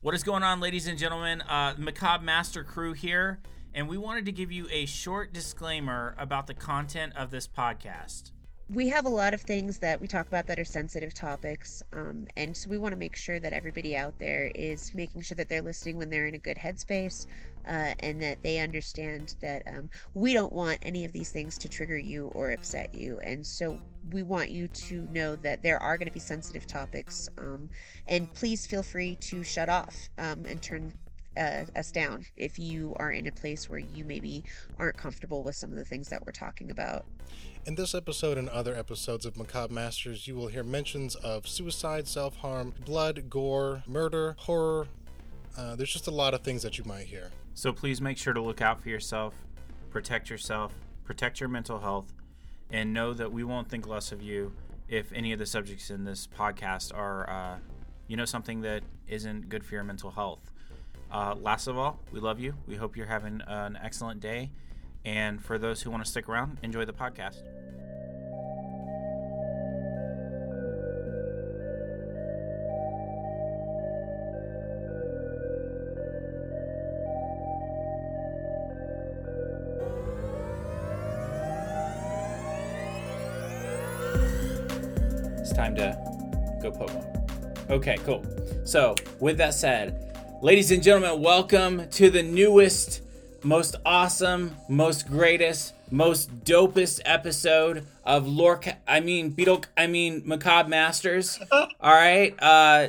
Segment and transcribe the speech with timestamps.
[0.00, 1.40] What is going on, ladies and gentlemen?
[1.40, 3.40] Uh, Macabre Master Crew here,
[3.74, 8.30] and we wanted to give you a short disclaimer about the content of this podcast.
[8.70, 12.26] we have a lot of things that we talk about that are sensitive topics um,
[12.36, 15.48] and so we want to make sure that everybody out there is making sure that
[15.48, 17.26] they're listening when they're in a good headspace
[17.66, 21.66] uh, and that they understand that um, we don't want any of these things to
[21.66, 23.80] trigger you or upset you and so
[24.12, 27.68] we want you to know that there are going to be sensitive topics um,
[28.06, 30.92] and please feel free to shut off um, and turn
[31.36, 34.42] uh, us down if you are in a place where you maybe
[34.78, 37.04] aren't comfortable with some of the things that we're talking about
[37.66, 42.08] In this episode and other episodes of Macabre Masters, you will hear mentions of suicide,
[42.08, 44.88] self harm, blood, gore, murder, horror.
[45.56, 47.30] Uh, there's just a lot of things that you might hear.
[47.54, 49.34] So please make sure to look out for yourself,
[49.90, 50.72] protect yourself,
[51.04, 52.12] protect your mental health,
[52.70, 54.52] and know that we won't think less of you
[54.88, 57.58] if any of the subjects in this podcast are, uh,
[58.06, 60.50] you know, something that isn't good for your mental health.
[61.10, 62.54] Uh, last of all, we love you.
[62.66, 64.50] We hope you're having an excellent day.
[65.04, 67.42] And for those who want to stick around, enjoy the podcast.
[87.70, 88.24] Okay, cool.
[88.64, 93.02] So, with that said, ladies and gentlemen, welcome to the newest,
[93.42, 98.60] most awesome, most greatest, most dopest episode of Lore.
[98.86, 99.64] I mean, Beetle.
[99.76, 101.38] I mean, Macabre Masters.
[101.52, 102.34] All right.
[102.42, 102.88] Uh,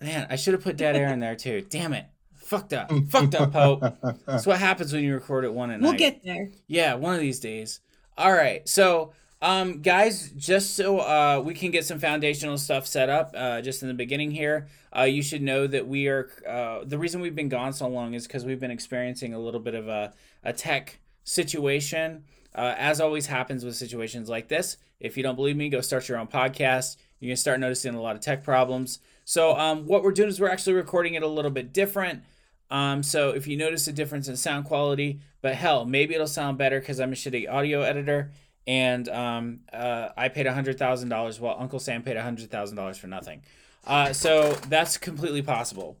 [0.00, 1.64] man, I should have put dead air in there too.
[1.68, 2.06] Damn it.
[2.36, 2.90] Fucked up.
[3.10, 3.82] Fucked up, Pope.
[4.26, 5.98] That's what happens when you record at one at We'll night.
[5.98, 6.48] get there.
[6.66, 7.80] Yeah, one of these days.
[8.16, 8.66] All right.
[8.68, 9.12] So,
[9.44, 13.82] um, guys, just so uh, we can get some foundational stuff set up, uh, just
[13.82, 16.30] in the beginning here, uh, you should know that we are.
[16.48, 19.60] Uh, the reason we've been gone so long is because we've been experiencing a little
[19.60, 22.24] bit of a, a tech situation.
[22.54, 26.08] Uh, as always happens with situations like this, if you don't believe me, go start
[26.08, 26.96] your own podcast.
[27.20, 28.98] You're gonna start noticing a lot of tech problems.
[29.26, 32.22] So, um, what we're doing is we're actually recording it a little bit different.
[32.70, 36.58] Um, so if you notice a difference in sound quality, but hell, maybe it'll sound
[36.58, 38.32] better because I'm a shitty audio editor,
[38.66, 42.98] and um, uh, I paid hundred thousand dollars while Uncle Sam paid hundred thousand dollars
[42.98, 43.42] for nothing.
[43.86, 45.98] Uh, so that's completely possible.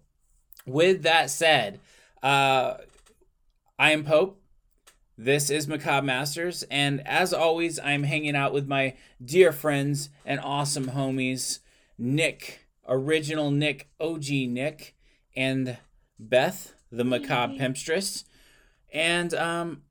[0.66, 1.80] With that said,
[2.22, 2.78] uh,
[3.78, 4.40] I am Pope.
[5.16, 10.40] This is Macabre Masters, and as always, I'm hanging out with my dear friends and
[10.40, 11.60] awesome homies,
[11.96, 14.96] Nick, original Nick, OG Nick,
[15.36, 15.76] and
[16.18, 18.24] Beth, the macabre pimpstress,
[18.92, 19.82] and um,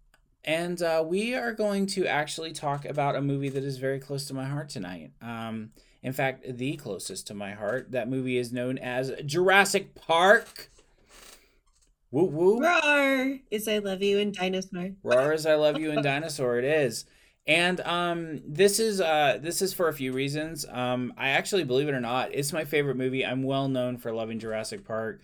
[0.44, 4.26] and uh, we are going to actually talk about a movie that is very close
[4.28, 5.12] to my heart tonight.
[5.22, 5.72] Um,
[6.02, 7.92] in fact, the closest to my heart.
[7.92, 10.70] That movie is known as Jurassic Park.
[12.12, 12.62] Woo woo.
[12.62, 14.92] Roar is I love you and dinosaur.
[15.02, 17.06] Roar as I love you and dinosaur it is.
[17.48, 20.64] And um this is uh this is for a few reasons.
[20.70, 23.26] Um I actually believe it or not, it's my favorite movie.
[23.26, 25.22] I'm well known for loving Jurassic Park.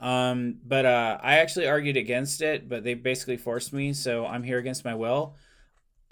[0.00, 4.42] Um but uh I actually argued against it, but they basically forced me, so I'm
[4.42, 5.36] here against my will.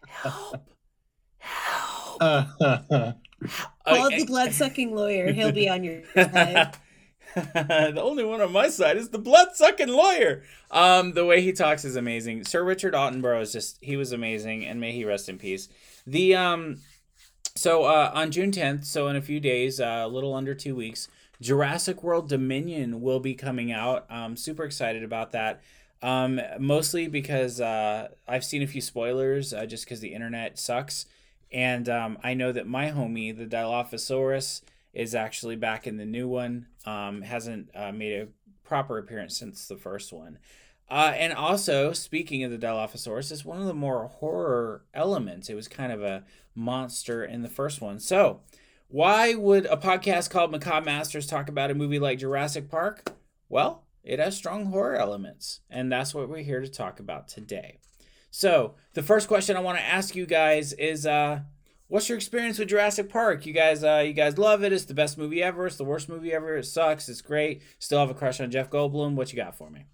[0.06, 0.68] Help.
[1.38, 2.18] Help.
[2.20, 3.14] Call
[4.06, 4.18] Okay.
[4.18, 5.32] the blood sucking lawyer.
[5.32, 6.76] He'll be on your side.
[7.34, 10.42] the only one on my side is the blood sucking lawyer.
[10.70, 12.44] Um, the way he talks is amazing.
[12.44, 15.68] Sir Richard Attenborough is just he was amazing, and may he rest in peace.
[16.06, 16.80] The um,
[17.54, 20.74] so uh, on June tenth, so in a few days, uh, a little under two
[20.74, 21.08] weeks,
[21.40, 24.06] Jurassic World Dominion will be coming out.
[24.10, 25.62] I'm super excited about that.
[26.00, 31.06] Um, mostly because uh, I've seen a few spoilers, uh, just because the internet sucks,
[31.52, 34.62] and um, I know that my homie, the Dilophosaurus,
[34.92, 36.66] is actually back in the new one.
[36.84, 38.28] Um, hasn't uh, made a
[38.64, 40.38] proper appearance since the first one.
[40.90, 45.50] Uh, and also, speaking of the Dilophosaurus, it's one of the more horror elements.
[45.50, 46.24] It was kind of a
[46.54, 47.98] monster in the first one.
[47.98, 48.40] So,
[48.88, 53.14] why would a podcast called Macabre Masters talk about a movie like Jurassic Park?
[53.48, 57.78] Well, it has strong horror elements, and that's what we're here to talk about today.
[58.30, 61.40] So, the first question I want to ask you guys is uh
[61.88, 63.44] what's your experience with Jurassic Park?
[63.44, 64.72] You guys uh you guys love it.
[64.72, 65.66] It's the best movie ever.
[65.66, 66.56] It's the worst movie ever.
[66.56, 67.08] It sucks.
[67.08, 67.62] It's great.
[67.78, 69.14] Still have a crush on Jeff Goldblum.
[69.14, 69.84] What you got for me?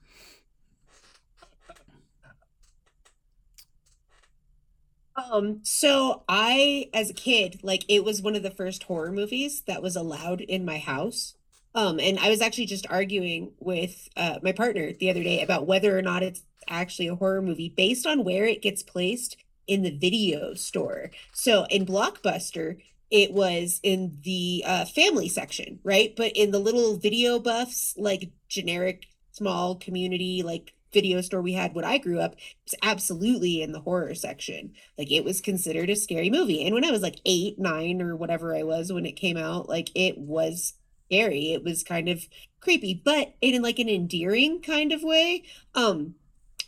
[5.16, 9.62] Um, so I, as a kid, like it was one of the first horror movies
[9.66, 11.34] that was allowed in my house.
[11.74, 15.66] Um, and I was actually just arguing with uh my partner the other day about
[15.66, 19.82] whether or not it's actually a horror movie based on where it gets placed in
[19.82, 21.10] the video store.
[21.32, 22.78] So in Blockbuster,
[23.10, 26.14] it was in the uh, family section, right?
[26.16, 31.74] But in the little video buffs, like generic small community, like video store we had
[31.74, 34.72] when I grew up, was absolutely in the horror section.
[34.96, 36.64] Like it was considered a scary movie.
[36.64, 39.68] And when I was like eight, nine, or whatever I was when it came out,
[39.68, 40.74] like it was
[41.10, 41.52] scary.
[41.52, 42.26] It was kind of
[42.60, 45.44] creepy, but in like an endearing kind of way.
[45.74, 46.14] Um,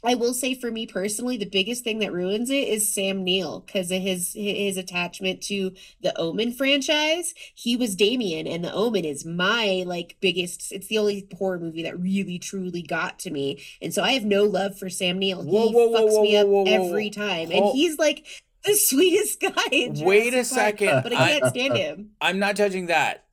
[0.05, 3.61] I will say for me personally, the biggest thing that ruins it is Sam Neill
[3.61, 7.35] because of his his attachment to the Omen franchise.
[7.55, 10.73] He was Damien, and the Omen is my like biggest.
[10.73, 14.25] It's the only horror movie that really truly got to me, and so I have
[14.25, 15.43] no love for Sam Neill.
[15.43, 18.27] Whoa, he whoa, whoa, fucks whoa, me up every time, and he's like
[18.65, 19.51] the sweetest guy.
[19.73, 21.03] In Wait a Jurassic Park, second.
[21.03, 22.11] but I can't stand him.
[22.21, 23.25] I'm not judging that.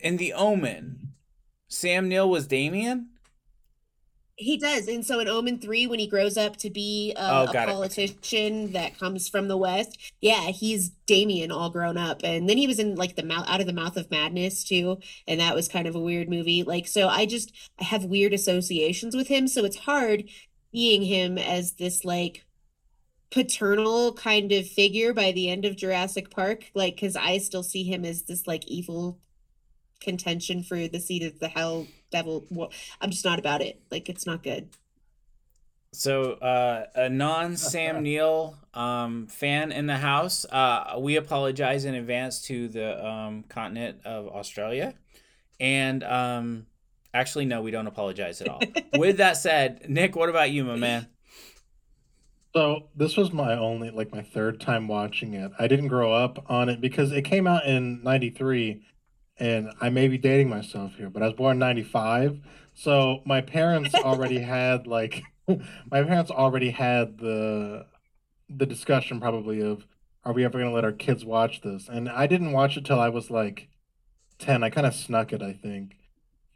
[0.00, 1.12] In The Omen,
[1.68, 3.10] Sam Neill was Damien.
[4.40, 4.86] He does.
[4.86, 7.68] And so in Omen 3, when he grows up to be Oh, uh, a got
[7.68, 7.72] it.
[7.72, 12.20] politician that comes from the West, yeah, he's Damien all grown up.
[12.22, 15.00] And then he was in like the mouth out of the mouth of madness too.
[15.26, 16.62] And that was kind of a weird movie.
[16.62, 19.48] Like, so I just I have weird associations with him.
[19.48, 20.24] So it's hard
[20.72, 22.44] seeing him as this like
[23.30, 26.70] paternal kind of figure by the end of Jurassic Park.
[26.74, 29.18] Like, because I still see him as this like evil
[30.00, 32.46] contention for the seat of the hell devil.
[32.50, 33.80] Well, I'm just not about it.
[33.90, 34.68] Like, it's not good.
[35.92, 41.94] So, uh, a non Sam Neill um, fan in the house, uh, we apologize in
[41.94, 44.94] advance to the um, continent of Australia.
[45.60, 46.66] And um,
[47.12, 48.60] actually, no, we don't apologize at all.
[48.96, 51.08] With that said, Nick, what about you, my man?
[52.54, 55.52] So this was my only, like my third time watching it.
[55.58, 58.82] I didn't grow up on it because it came out in '93,
[59.38, 62.40] and I may be dating myself here, but I was born in '95.
[62.74, 67.86] So my parents already had like, my parents already had the,
[68.48, 69.84] the discussion probably of,
[70.24, 71.88] are we ever gonna let our kids watch this?
[71.88, 73.68] And I didn't watch it till I was like,
[74.38, 74.62] ten.
[74.62, 75.96] I kind of snuck it, I think,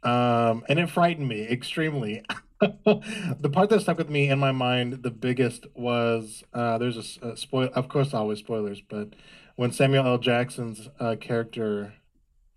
[0.03, 2.23] um, and it frightened me extremely.
[2.85, 7.35] the part that stuck with me in my mind the biggest was uh, there's a
[7.35, 9.09] spoil of course always spoilers but
[9.57, 11.93] when samuel l jackson's uh, character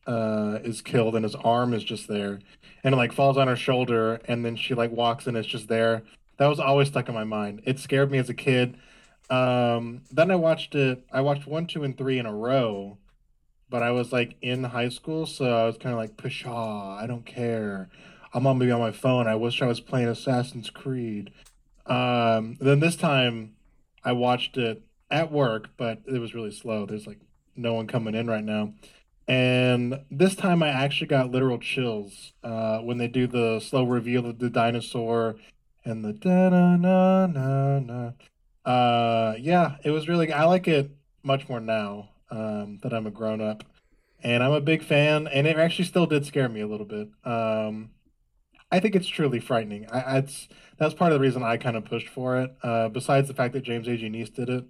[0.06, 2.38] uh, is killed and his arm is just there
[2.85, 5.69] and it like falls on her shoulder and then she like walks and it's just
[5.69, 6.03] there
[6.38, 8.76] that was always stuck in my mind it scared me as a kid
[9.31, 12.97] um, then i watched it i watched one two and three in a row
[13.69, 17.06] but i was like in high school so i was kind of like pshaw i
[17.06, 17.91] don't care
[18.37, 19.26] I'm on maybe on my phone.
[19.26, 21.32] I wish I was playing Assassin's Creed.
[21.87, 23.55] Um, then this time,
[24.05, 26.85] I watched it at work, but it was really slow.
[26.85, 27.20] There's like
[27.56, 28.75] no one coming in right now,
[29.28, 34.26] and this time I actually got literal chills uh, when they do the slow reveal
[34.26, 35.37] of the dinosaur
[35.84, 38.12] and the da na na na na.
[38.64, 40.32] Uh, yeah, it was really.
[40.32, 40.90] I like it
[41.23, 43.64] much more now um, that I'm a grown up,
[44.23, 45.26] and I'm a big fan.
[45.29, 47.08] And it actually still did scare me a little bit.
[47.25, 47.90] Um,
[48.70, 49.87] I think it's truly frightening.
[49.90, 50.49] I, it's
[50.79, 52.55] that's part of the reason I kind of pushed for it.
[52.62, 53.93] Uh, besides the fact that James A.
[53.93, 54.64] Janisse did it,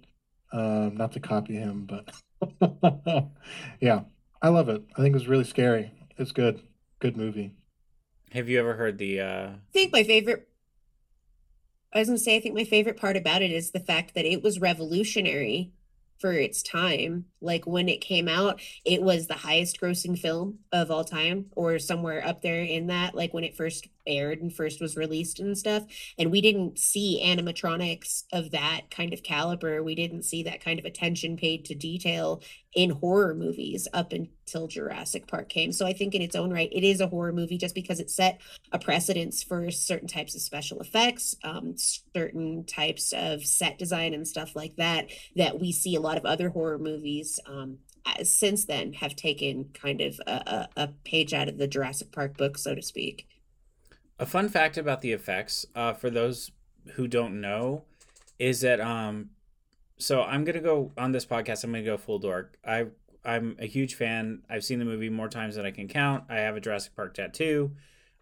[0.51, 3.31] um, not to copy him, but
[3.79, 4.01] yeah,
[4.41, 4.83] I love it.
[4.95, 5.91] I think it was really scary.
[6.17, 6.61] It's good,
[6.99, 7.53] good movie.
[8.31, 9.21] Have you ever heard the.
[9.21, 9.47] Uh...
[9.47, 10.47] I think my favorite
[11.93, 14.25] I was gonna say I think my favorite part about it is the fact that
[14.25, 15.71] it was revolutionary
[16.19, 17.25] for its time.
[17.41, 21.79] Like when it came out, it was the highest grossing film of all time, or
[21.79, 25.57] somewhere up there in that, like when it first aired and first was released and
[25.57, 25.83] stuff.
[26.17, 29.83] And we didn't see animatronics of that kind of caliber.
[29.83, 32.41] We didn't see that kind of attention paid to detail
[32.73, 35.71] in horror movies up until Jurassic Park came.
[35.71, 38.09] So I think in its own right, it is a horror movie just because it
[38.09, 38.39] set
[38.71, 44.27] a precedence for certain types of special effects, um, certain types of set design and
[44.27, 47.79] stuff like that, that we see a lot of other horror movies um,
[48.23, 52.37] since then have taken kind of a, a, a page out of the Jurassic Park
[52.37, 53.27] book, so to speak.
[54.19, 56.51] A fun fact about the effects, uh, for those
[56.93, 57.83] who don't know,
[58.39, 59.31] is that um,
[59.97, 61.63] so I'm gonna go on this podcast.
[61.63, 62.57] I'm gonna go full dork.
[62.65, 62.87] I
[63.23, 64.41] I'm a huge fan.
[64.49, 66.25] I've seen the movie more times than I can count.
[66.29, 67.71] I have a Jurassic Park tattoo.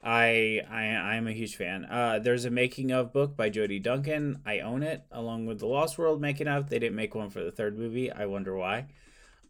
[0.03, 1.85] I I I am a huge fan.
[1.85, 4.41] Uh, there's a making of book by Jody Duncan.
[4.45, 6.69] I own it along with the Lost World making of.
[6.69, 8.11] They didn't make one for the third movie.
[8.11, 8.87] I wonder why.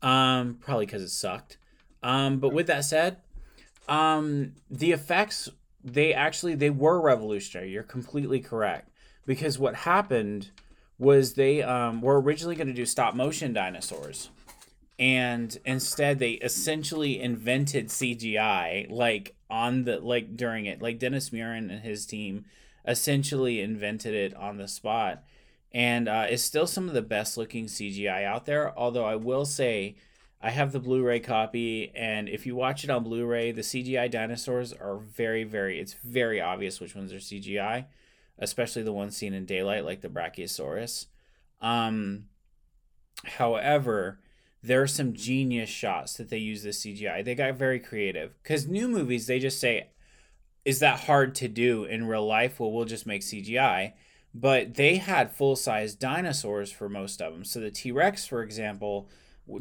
[0.01, 1.57] Um, probably because it sucked.
[2.03, 3.17] Um, but with that said,
[3.87, 5.49] um, the effects
[5.85, 7.71] they actually they were revolutionary.
[7.71, 8.89] You're completely correct
[9.25, 10.49] because what happened
[10.97, 14.31] was they um, were originally going to do stop motion dinosaurs,
[14.97, 20.81] and instead they essentially invented CGI like on the like during it.
[20.81, 22.45] Like Dennis Muren and his team
[22.87, 25.23] essentially invented it on the spot,
[25.71, 28.75] and uh, it's still some of the best looking CGI out there.
[28.75, 29.97] Although I will say
[30.41, 34.73] I have the Blu-ray copy, and if you watch it on Blu-ray, the CGI dinosaurs
[34.73, 35.79] are very, very.
[35.79, 37.85] It's very obvious which ones are CGI,
[38.37, 41.07] especially the ones seen in daylight, like the Brachiosaurus.
[41.61, 42.25] Um,
[43.23, 44.19] however,
[44.61, 47.23] there are some genius shots that they use the CGI.
[47.23, 49.87] They got very creative because new movies they just say,
[50.63, 53.93] "Is that hard to do in real life?" Well, we'll just make CGI.
[54.33, 57.45] But they had full size dinosaurs for most of them.
[57.45, 59.07] So the T Rex, for example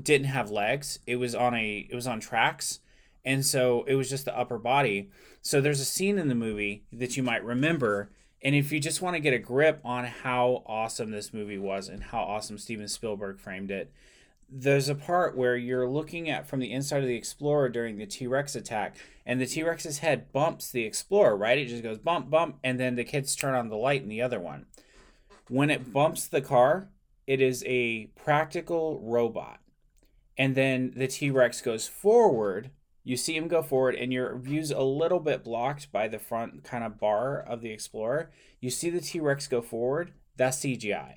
[0.03, 0.99] didn't have legs.
[1.07, 2.81] It was on a it was on tracks,
[3.25, 5.11] and so it was just the upper body.
[5.43, 8.11] So there's a scene in the movie that you might remember,
[8.43, 11.89] and if you just want to get a grip on how awesome this movie was
[11.89, 13.93] and how awesome Steven Spielberg framed it,
[14.51, 18.07] there's a part where you're looking at from the inside of the Explorer during the
[18.07, 21.59] T Rex attack, and the T Rex's head bumps the Explorer, right?
[21.59, 24.23] It just goes bump, bump, and then the kids turn on the light in the
[24.23, 24.67] other one.
[25.49, 26.89] When it bumps the car,
[27.27, 29.61] it is a practical robot
[30.37, 32.71] and then the T Rex goes forward.
[33.03, 36.65] You see him go forward, and your view's a little bit blocked by the front
[36.65, 38.31] kind of bar of the Explorer.
[38.61, 40.13] You see the T Rex go forward.
[40.37, 41.17] That's CGI.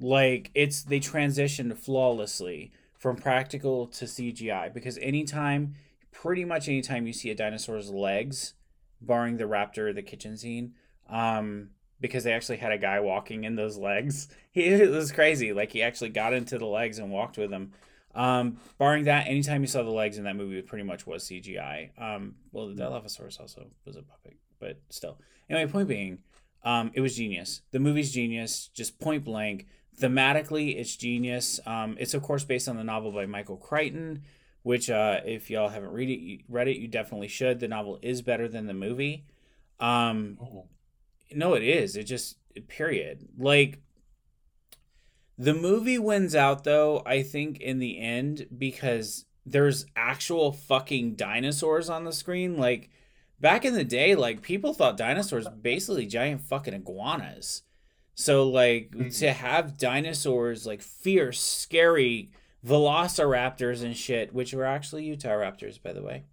[0.00, 5.74] Like it's they transitioned flawlessly from practical to CGI because anytime,
[6.12, 8.54] pretty much anytime you see a dinosaur's legs,
[9.00, 10.74] barring the raptor, the kitchen scene,
[11.08, 14.28] um, because they actually had a guy walking in those legs.
[14.52, 15.52] He it was crazy.
[15.52, 17.72] Like he actually got into the legs and walked with them.
[18.14, 21.24] Um, barring that, anytime you saw the legs in that movie, it pretty much was
[21.24, 21.90] CGI.
[22.00, 25.18] Um, well, the Dilophosaurus also was a puppet, but still.
[25.48, 26.18] Anyway, point being,
[26.64, 27.62] um, it was genius.
[27.70, 29.66] The movie's genius, just point blank.
[30.00, 31.60] Thematically, it's genius.
[31.66, 34.22] Um, it's of course based on the novel by Michael Crichton,
[34.62, 37.60] which uh, if y'all haven't read it, read it, you definitely should.
[37.60, 39.24] The novel is better than the movie.
[39.80, 40.66] Um, oh.
[41.32, 41.96] No, it is.
[41.96, 42.36] It just
[42.68, 43.28] period.
[43.38, 43.80] Like
[45.38, 51.88] the movie wins out though, I think in the end because there's actual fucking dinosaurs
[51.88, 52.90] on the screen like
[53.40, 57.62] back in the day like people thought dinosaurs basically giant fucking iguanas.
[58.14, 59.10] So like mm-hmm.
[59.10, 62.32] to have dinosaurs like fierce, scary
[62.66, 66.24] velociraptors and shit, which were actually Utahraptors by the way.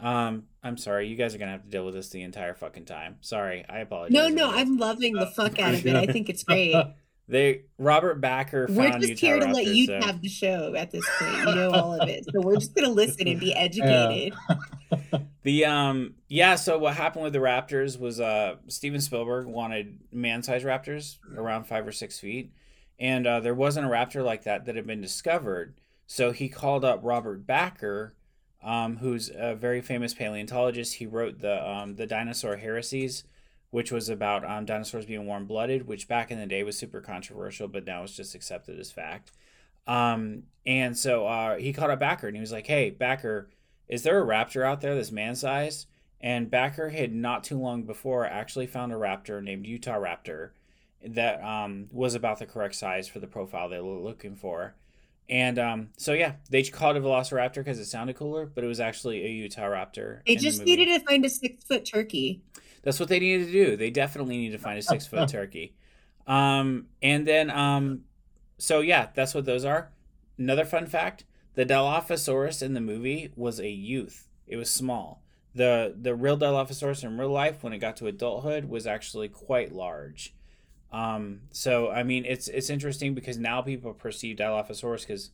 [0.00, 2.86] Um, I'm sorry, you guys are gonna have to deal with this the entire fucking
[2.86, 3.18] time.
[3.20, 4.12] Sorry, I apologize.
[4.12, 5.94] No, no, I'm loving the fuck out of it.
[5.94, 6.74] I think it's great.
[7.28, 8.68] They Robert Bakker.
[8.68, 10.00] We're just here to let you so.
[10.00, 11.48] have the show at this point.
[11.48, 14.34] You know all of it, so we're just gonna listen and be educated.
[14.90, 15.18] Yeah.
[15.42, 16.56] the um yeah.
[16.56, 21.86] So what happened with the Raptors was uh Steven Spielberg wanted man-sized Raptors around five
[21.86, 22.52] or six feet,
[22.98, 25.74] and uh, there wasn't a Raptor like that that had been discovered.
[26.06, 28.12] So he called up Robert Bakker,
[28.62, 30.94] um, who's a very famous paleontologist.
[30.94, 33.24] He wrote the um, the Dinosaur Heresies
[33.72, 37.00] which was about um, dinosaurs being warm blooded, which back in the day was super
[37.00, 39.32] controversial, but now it's just accepted as fact.
[39.86, 43.46] Um, and so uh, he called up Bakker and he was like, Hey, Bakker,
[43.88, 45.86] is there a raptor out there that's man sized?
[46.20, 50.50] And Bakker had not too long before actually found a raptor named Utah Raptor
[51.02, 54.74] that um, was about the correct size for the profile they were looking for.
[55.28, 58.66] And um, so yeah, they called it a Velociraptor because it sounded cooler, but it
[58.66, 60.20] was actually a Utah Raptor.
[60.26, 62.42] They just the needed to find a six foot turkey.
[62.82, 63.76] That's what they needed to do.
[63.76, 65.74] They definitely need to find a six foot turkey.
[66.26, 68.02] Um, and then, um,
[68.58, 69.90] so yeah, that's what those are.
[70.38, 71.24] Another fun fact:
[71.54, 74.28] the Dilophosaurus in the movie was a youth.
[74.46, 75.22] It was small.
[75.54, 79.72] the The real Dilophosaurus in real life, when it got to adulthood, was actually quite
[79.72, 80.34] large.
[80.92, 85.30] Um, so I mean, it's it's interesting because now people perceive Dilophosaurus because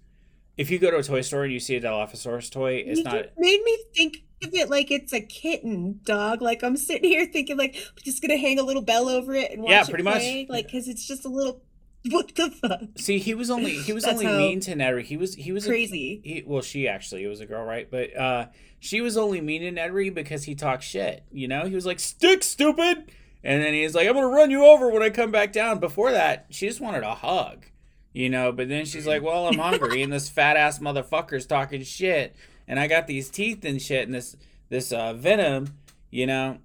[0.57, 3.05] if you go to a toy store and you see a Dilophosaurus toy, it's you
[3.05, 3.27] not.
[3.37, 6.43] Made me think of it like it's a kitten dog.
[6.43, 9.50] Like I'm sitting here thinking, like I'm just gonna hang a little bell over it
[9.50, 10.43] and watch yeah, pretty play.
[10.43, 10.50] much.
[10.50, 11.62] Like because it's just a little.
[12.11, 12.81] What the fuck?
[12.97, 15.03] See, he was only he was only mean to Nedry.
[15.03, 16.23] He was he was crazy.
[16.25, 17.91] A, he, well, she actually it was a girl, right?
[17.91, 18.47] But uh,
[18.79, 21.25] she was only mean to Nedry because he talked shit.
[21.33, 23.11] You know, he was like stick stupid,
[23.42, 25.78] and then he's like, I'm gonna run you over when I come back down.
[25.78, 27.66] Before that, she just wanted a hug.
[28.12, 31.83] You know, but then she's like, "Well, I'm hungry, and this fat ass motherfucker's talking
[31.83, 32.35] shit,
[32.66, 34.37] and I got these teeth and shit and this
[34.71, 35.75] this uh, venom,
[36.11, 36.59] you know.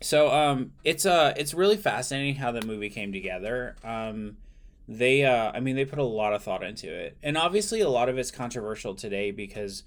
[0.00, 3.76] So um, it's uh it's really fascinating how the movie came together.
[3.84, 4.36] Um,
[4.88, 7.88] they uh, I mean they put a lot of thought into it, and obviously a
[7.88, 9.82] lot of it's controversial today because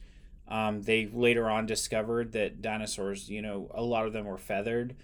[0.47, 4.95] um, they later on discovered that dinosaurs, you know, a lot of them were feathered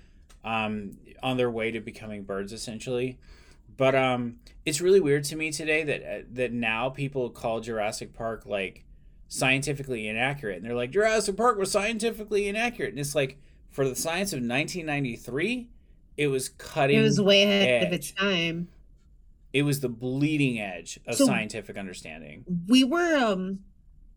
[0.45, 3.17] um, on their way to becoming birds, essentially.
[3.75, 8.13] But um, it's really weird to me today that uh, that now people call Jurassic
[8.13, 8.85] Park like
[9.27, 10.57] scientifically inaccurate.
[10.57, 12.91] And they're like, Jurassic Park was scientifically inaccurate.
[12.91, 13.37] And it's like,
[13.71, 15.67] for the science of 1993,
[16.15, 16.97] it was cutting.
[16.97, 17.87] It was way ahead edge.
[17.87, 18.69] of its time.
[19.51, 22.45] it was the bleeding edge of So- scientific understanding.
[22.67, 23.59] we were um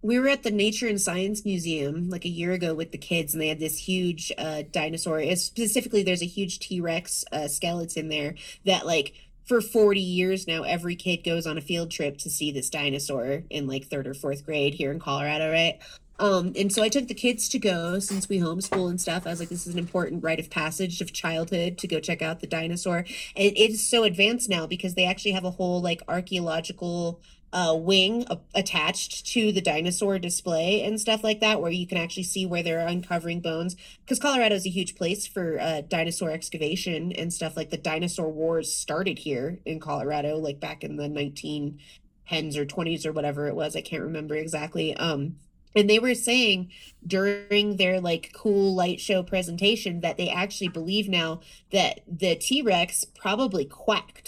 [0.02, 3.34] we were at the Nature and Science Museum like a year ago with the kids,
[3.34, 5.20] and they had this huge uh, dinosaur.
[5.20, 9.14] It's specifically, there's a huge T Rex uh, skeleton there that, like,
[9.44, 13.44] for 40 years now, every kid goes on a field trip to see this dinosaur
[13.48, 15.78] in like third or fourth grade here in Colorado, right?
[16.20, 19.26] Um, and so I took the kids to go since we homeschool and stuff.
[19.26, 22.22] I was like, this is an important rite of passage of childhood to go check
[22.22, 22.98] out the dinosaur.
[22.98, 27.20] And it is so advanced now because they actually have a whole like archaeological
[27.52, 31.98] uh, wing a- attached to the dinosaur display and stuff like that, where you can
[31.98, 33.76] actually see where they're uncovering bones.
[34.04, 37.56] Because Colorado is a huge place for uh, dinosaur excavation and stuff.
[37.56, 43.06] Like the dinosaur wars started here in Colorado, like back in the 1910s or 20s
[43.06, 43.76] or whatever it was.
[43.76, 44.94] I can't remember exactly.
[44.96, 45.36] Um,
[45.74, 46.70] and they were saying
[47.06, 51.40] during their like cool light show presentation that they actually believe now
[51.72, 54.27] that the T-Rex probably quacked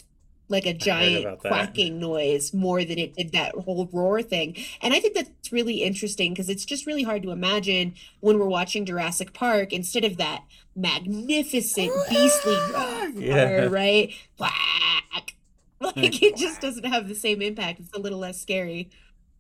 [0.51, 4.57] like a giant quacking noise more than it did that whole roar thing.
[4.83, 8.47] And I think that's really interesting because it's just really hard to imagine when we're
[8.47, 10.43] watching Jurassic Park instead of that
[10.77, 13.69] magnificent beastly roar, Yeah.
[13.71, 14.13] right?
[14.37, 15.35] Quack.
[15.81, 17.81] Like it just doesn't have the same impact.
[17.81, 18.91] It's a little less scary.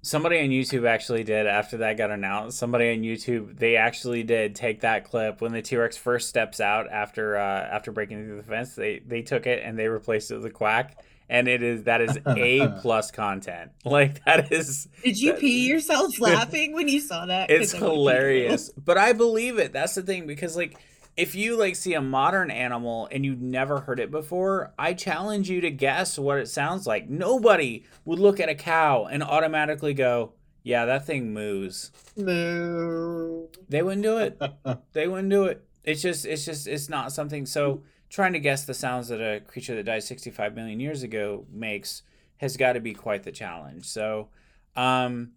[0.03, 2.59] Somebody on YouTube actually did after that got announced.
[2.59, 6.59] Somebody on YouTube they actually did take that clip when the T Rex first steps
[6.61, 8.75] out after uh, after breaking through the fence.
[8.75, 10.97] They they took it and they replaced it with a quack,
[11.29, 13.73] and it is that is a plus content.
[13.85, 17.51] Like that is Did you That- pee yourself laughing when you saw that?
[17.51, 18.71] it's I would've peed hilarious.
[18.71, 19.73] But I believe it.
[19.75, 20.79] That's the thing because like
[21.17, 25.51] if you like see a modern animal and you've never heard it before, I challenge
[25.51, 27.09] you to guess what it sounds like.
[27.09, 33.49] Nobody would look at a cow and automatically go, "Yeah, that thing moos." Moo.
[33.69, 34.41] They wouldn't do it.
[34.93, 35.65] They wouldn't do it.
[35.85, 39.41] It's just it's just it's not something so trying to guess the sounds that a
[39.41, 42.03] creature that died 65 million years ago makes
[42.39, 43.87] has got to be quite the challenge.
[43.87, 44.29] So
[44.77, 45.33] um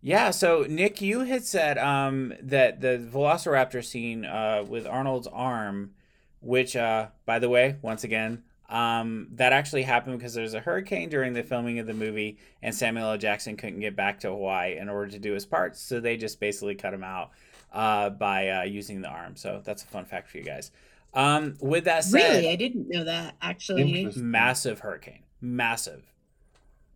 [0.00, 5.92] yeah, so Nick you had said um that the velociraptor scene uh with Arnold's arm
[6.40, 10.60] which uh by the way, once again, um that actually happened because there was a
[10.60, 13.18] hurricane during the filming of the movie and Samuel L.
[13.18, 16.40] Jackson couldn't get back to Hawaii in order to do his parts, so they just
[16.40, 17.30] basically cut him out
[17.72, 19.36] uh, by uh, using the arm.
[19.36, 20.70] So that's a fun fact for you guys.
[21.14, 24.04] Um, with that said, Really, I didn't know that actually.
[24.16, 26.02] Massive hurricane, massive.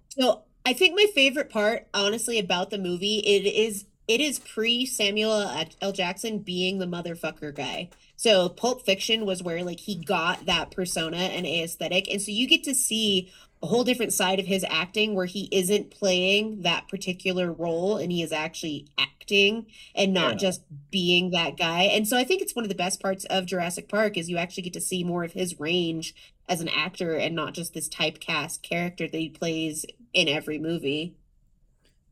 [0.08, 4.87] So I think my favorite part, honestly, about the movie, it is it is pre
[4.87, 5.49] Samuel
[5.81, 5.92] L.
[5.92, 7.90] Jackson being the motherfucker guy.
[8.16, 12.46] So Pulp Fiction was where like he got that persona and aesthetic, and so you
[12.46, 13.31] get to see
[13.62, 18.11] a whole different side of his acting where he isn't playing that particular role and
[18.11, 20.38] he is actually acting and not Yeah.
[20.38, 21.83] just being that guy.
[21.83, 24.38] And so I think it's one of the best parts of Jurassic Park is you
[24.38, 26.14] actually get to see more of his range
[26.49, 31.14] as an actor and not just this typecast character that he plays in every movie.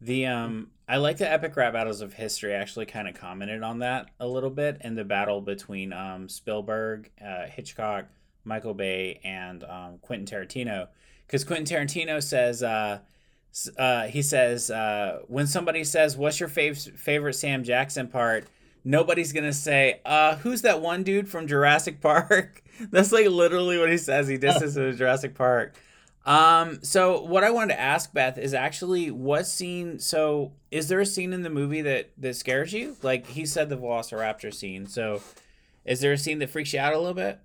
[0.01, 2.55] The um, I like the epic rap battles of history.
[2.55, 7.11] Actually, kind of commented on that a little bit in the battle between um, Spielberg,
[7.25, 8.07] uh, Hitchcock,
[8.45, 10.89] Michael Bay, and um, Quentin Tarantino.
[11.27, 13.01] Because Quentin Tarantino says, uh,
[13.77, 18.47] uh, he says, uh, when somebody says, "What's your fav- favorite Sam Jackson part?"
[18.85, 23.91] Nobody's gonna say, uh, "Who's that one dude from Jurassic Park?" That's like literally what
[23.91, 24.29] he says.
[24.29, 25.75] He disses to Jurassic Park.
[26.29, 31.01] Um, so what I wanted to ask Beth is actually what scene so is there
[31.01, 32.99] a scene in the movie that that scares you?
[33.03, 34.87] Like he said the Velociraptor scene.
[34.87, 35.23] So
[35.87, 37.41] is there a scene that freaks you out a little bit?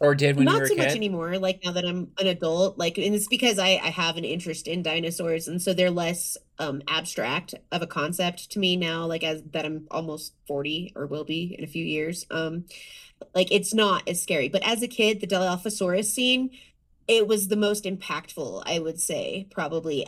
[0.00, 2.26] Or did when you Not were a so much anymore, like now that I'm an
[2.26, 5.90] adult, like and it's because I, I have an interest in dinosaurs and so they're
[5.90, 10.92] less um abstract of a concept to me now, like as that I'm almost 40
[10.96, 12.26] or will be in a few years.
[12.30, 12.64] Um
[13.34, 14.48] like it's not as scary.
[14.50, 16.50] But as a kid, the Dilophosaurus scene,
[17.08, 20.06] it was the most impactful, I would say, probably.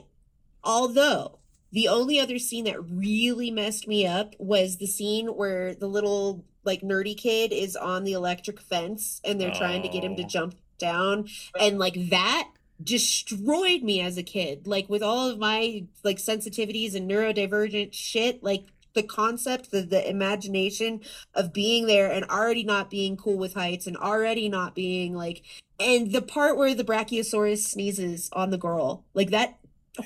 [0.64, 1.38] Although
[1.70, 6.44] the only other scene that really messed me up was the scene where the little
[6.64, 10.24] like nerdy kid is on the electric fence and they're trying to get him to
[10.24, 10.26] Oh.
[10.26, 12.48] jump down and like that
[12.82, 18.42] destroyed me as a kid like with all of my like sensitivities and neurodivergent shit
[18.42, 18.66] like
[18.98, 21.00] the concept the, the imagination
[21.34, 25.42] of being there and already not being cool with heights and already not being like
[25.78, 29.58] and the part where the brachiosaurus sneezes on the girl like that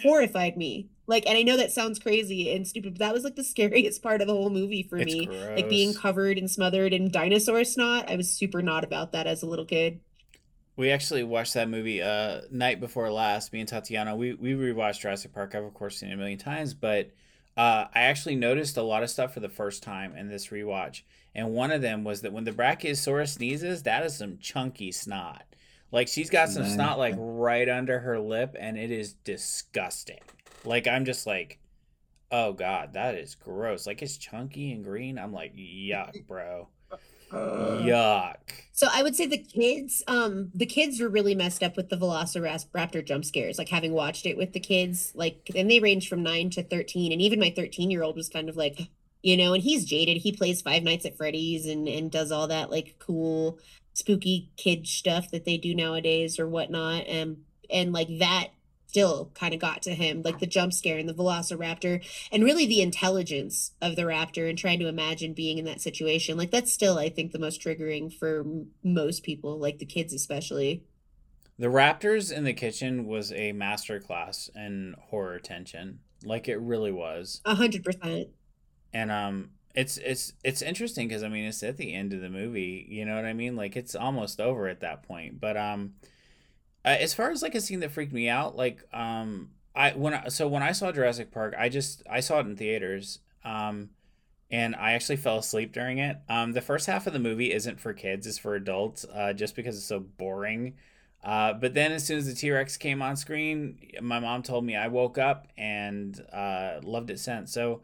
[0.02, 3.36] horrified me like and i know that sounds crazy and stupid but that was like
[3.36, 5.26] the scariest part of the whole movie for It's me
[5.56, 9.42] like being covered and smothered in dinosaur snot i was super not about that as
[9.42, 10.00] a little kid
[10.76, 14.16] We actually watched that movie uh night before last, me and Tatiana.
[14.16, 15.54] We we rewatched Jurassic Park.
[15.54, 17.10] I've of course seen it a million times, but
[17.56, 21.02] uh I actually noticed a lot of stuff for the first time in this rewatch.
[21.34, 25.44] And one of them was that when the Brachiosaurus sneezes, that is some chunky snot.
[25.90, 26.74] Like she's got some Nice.
[26.74, 30.20] snot like right under her lip, and it is disgusting.
[30.64, 31.58] Like I'm just like,
[32.30, 33.86] oh god, that is gross.
[33.86, 35.18] Like it's chunky and green.
[35.18, 36.68] I'm like, yuck, bro.
[37.32, 38.36] Yuck.
[38.72, 41.96] So I would say the kids, um, the kids were really messed up with the
[41.96, 43.58] Velociraptor jump scares.
[43.58, 47.12] Like having watched it with the kids, like, and they range from nine to thirteen,
[47.12, 48.88] and even my thirteen-year-old was kind of like,
[49.22, 50.18] you know, and he's jaded.
[50.18, 53.58] He plays Five Nights at Freddy's and and does all that like cool,
[53.94, 58.48] spooky kid stuff that they do nowadays or whatnot, and and like that
[58.92, 62.66] still kind of got to him, like the jump scare and the Velociraptor, and really
[62.66, 66.36] the intelligence of the raptor and trying to imagine being in that situation.
[66.36, 70.12] Like that's still, I think, the most triggering for m- most people, like the kids
[70.12, 70.84] especially.
[71.58, 76.00] The Raptors in the kitchen was a masterclass in horror tension.
[76.22, 77.40] Like it really was.
[77.46, 78.28] A hundred percent.
[78.92, 82.28] and um it's it's it's interesting because i mean it's at the end of the
[82.28, 85.94] movie you know what i mean like it's almost over at that point but um
[86.84, 90.14] uh, as far as like a scene that freaked me out like um i when
[90.14, 93.90] I, so when i saw jurassic park i just i saw it in theaters um
[94.50, 97.80] and i actually fell asleep during it um the first half of the movie isn't
[97.80, 100.74] for kids it's for adults uh just because it's so boring
[101.24, 104.74] uh, but then as soon as the T-Rex came on screen, my mom told me
[104.74, 107.52] I woke up and uh, loved it since.
[107.52, 107.82] So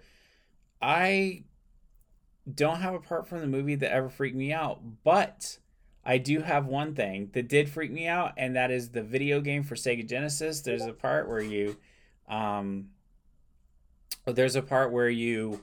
[0.83, 1.45] I
[2.53, 5.59] don't have a part from the movie that ever freaked me out, but
[6.05, 9.41] I do have one thing that did freak me out, and that is the video
[9.41, 10.63] game for Sega Genesis.
[10.63, 11.77] There's a part where you,
[12.29, 12.89] um,
[14.25, 15.61] there's a part where you,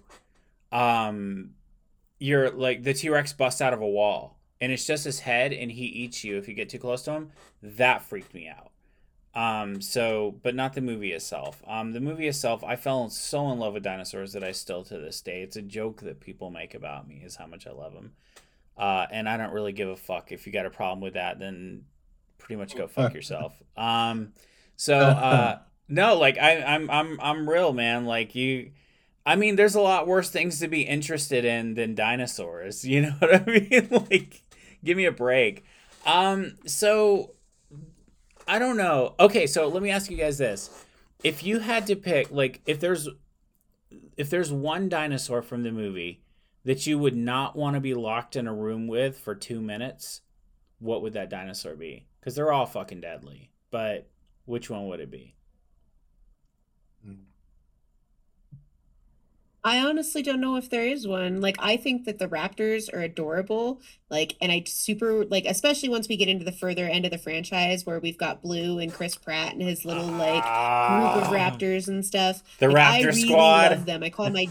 [0.71, 1.52] um,
[2.19, 5.52] you're like the T Rex busts out of a wall, and it's just his head,
[5.52, 7.32] and he eats you if you get too close to him.
[7.63, 8.71] That freaked me out.
[9.36, 11.62] Um, so, but not the movie itself.
[11.67, 14.98] Um, the movie itself, I fell so in love with dinosaurs that I still to
[14.98, 15.41] this day.
[15.41, 18.13] It's a joke that people make about me is how much I love them.
[18.77, 21.39] Uh, and I don't really give a fuck if you got a problem with that.
[21.39, 21.83] Then
[22.38, 23.61] pretty much go fuck yourself.
[23.77, 24.33] Um,
[24.75, 28.05] so uh, no, like I, I'm, I'm, I'm real, man.
[28.05, 28.71] Like you.
[29.27, 32.85] I mean, there's a lot worse things to be interested in than dinosaurs.
[32.88, 33.88] You know what I mean?
[33.91, 34.43] like,
[34.83, 35.65] give me a break.
[36.05, 37.31] Um, so
[38.47, 39.15] I don't know.
[39.19, 40.69] Okay, so let me ask you guys this:
[41.23, 43.09] If you had to pick, like, if there's
[44.17, 46.21] if there's one dinosaur from the movie
[46.65, 50.21] that you would not want to be locked in a room with for two minutes,
[50.80, 52.08] what would that dinosaur be?
[52.19, 53.51] Because they're all fucking deadly.
[53.71, 54.10] But
[54.45, 55.36] which one would it be?
[59.67, 61.41] I honestly don't know if there is one.
[61.41, 63.82] Like, I think that the Raptors are adorable.
[64.12, 67.17] Like, and I super like, especially once we get into the further end of the
[67.17, 71.88] franchise where we've got Blue and Chris Pratt and his little like group of raptors
[71.88, 72.43] and stuff.
[72.45, 72.49] Ah.
[72.60, 73.71] The Like, I Raptor really Squad.
[73.71, 74.04] love them.
[74.04, 74.49] I call my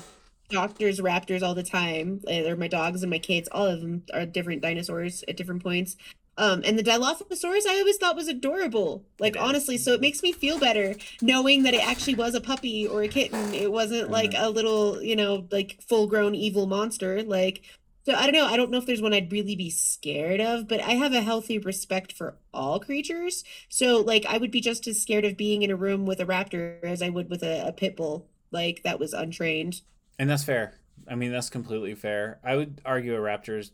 [0.54, 2.20] doctors raptors all the time.
[2.26, 3.48] Uh, They're my dogs and my kids.
[3.52, 5.96] All of them are different dinosaurs at different points.
[6.36, 9.04] Um, and the Dilophosaurus I always thought was adorable.
[9.20, 12.88] Like honestly, so it makes me feel better knowing that it actually was a puppy
[12.88, 13.54] or a kitten.
[13.54, 14.44] It wasn't like Mm-hmm.
[14.44, 17.22] a little, you know, like full grown evil monster.
[17.22, 17.62] Like
[18.06, 18.46] so I don't know.
[18.46, 21.22] I don't know if there's one I'd really be scared of, but I have a
[21.22, 23.44] healthy respect for all creatures.
[23.68, 26.26] So like I would be just as scared of being in a room with a
[26.26, 29.82] raptor as I would with a, a pit bull, like that was untrained.
[30.18, 30.74] And that's fair.
[31.08, 32.38] I mean, that's completely fair.
[32.44, 33.72] I would argue a raptor is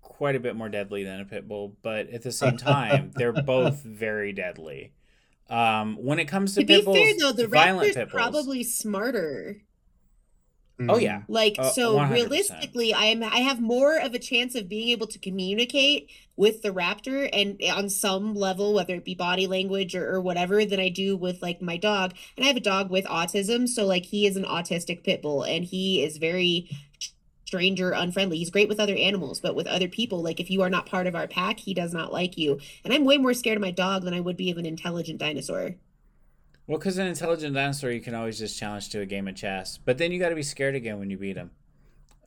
[0.00, 3.32] quite a bit more deadly than a pit bull, but at the same time, they're
[3.32, 4.92] both very deadly.
[5.50, 8.10] Um, when it comes to, To be pit bulls, fair though, the violent raptor's pit
[8.10, 8.22] bulls.
[8.22, 9.62] probably smarter.
[10.90, 12.10] Oh yeah, Like Uh, so 100%.
[12.10, 16.62] realistically, I am I have more of a chance of being able to communicate with
[16.62, 20.80] the raptor and on some level, whether it be body language or, or whatever, than
[20.80, 22.14] I do with like my dog.
[22.36, 25.42] And I have a dog with autism, so like he is an autistic pit bull
[25.42, 26.70] and he is very
[27.44, 28.38] stranger unfriendly.
[28.38, 31.06] He's great with other animals, but with other people, like if you are not part
[31.06, 32.58] of our pack, he does not like you.
[32.82, 35.18] And I'm way more scared of my dog than I would be of an intelligent
[35.18, 35.74] dinosaur.
[36.66, 39.78] Well, because an intelligent dinosaur, you can always just challenge to a game of chess,
[39.78, 41.50] but then you got to be scared again when you beat him.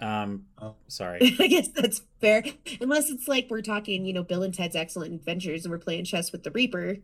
[0.02, 0.76] Um, Oh.
[0.88, 1.20] sorry.
[1.40, 2.44] I guess that's fair.
[2.82, 6.04] Unless it's like we're talking, you know, Bill and Ted's Excellent Adventures and we're playing
[6.04, 6.98] chess with the Reaper.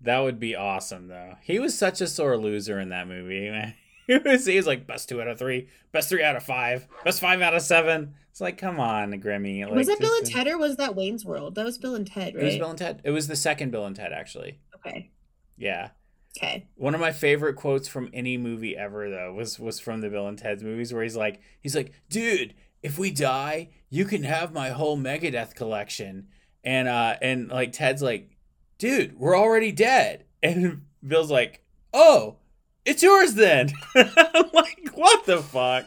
[0.00, 1.36] That would be awesome, though.
[1.42, 3.50] He was such a sore loser in that movie.
[4.06, 6.86] He was, he was like best two out of three, best three out of five,
[7.06, 8.12] best five out of seven.
[8.30, 9.64] It's like, come on, Grimmy.
[9.64, 11.54] Like, was that Bill and Ted or was that Wayne's World?
[11.54, 12.42] That was Bill and Ted, right?
[12.42, 12.56] It was?
[12.58, 13.00] Bill and Ted.
[13.02, 14.58] It was the second Bill and Ted, actually.
[14.76, 15.10] Okay.
[15.56, 15.88] Yeah.
[16.36, 16.66] Okay.
[16.74, 20.26] One of my favorite quotes from any movie ever, though, was was from the Bill
[20.26, 24.52] and Ted's movies, where he's like, he's like, dude, if we die, you can have
[24.52, 26.26] my whole Megadeth collection,
[26.64, 28.36] and uh, and like Ted's like,
[28.78, 32.36] dude, we're already dead, and Bill's like, oh,
[32.84, 33.72] it's yours then.
[33.94, 34.10] I'm
[34.52, 35.86] like, what the fuck?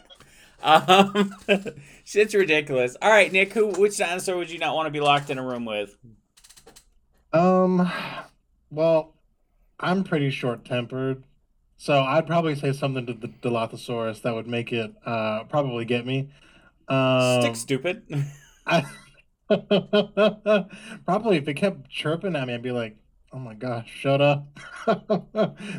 [0.64, 1.36] Um,
[2.06, 2.96] shit's ridiculous.
[3.02, 5.44] All right, Nick, who, which dinosaur would you not want to be locked in a
[5.44, 5.96] room with?
[7.34, 7.92] Um,
[8.72, 9.14] well,
[9.80, 11.24] I'm pretty short tempered,
[11.78, 16.06] so I'd probably say something to the Dilophosaurus that would make it uh probably get
[16.06, 16.30] me.
[16.88, 18.04] Um, Stick stupid.
[18.66, 18.86] I,
[21.06, 22.98] probably if it kept chirping at me, I'd be like,
[23.32, 24.48] "Oh my gosh, shut up!"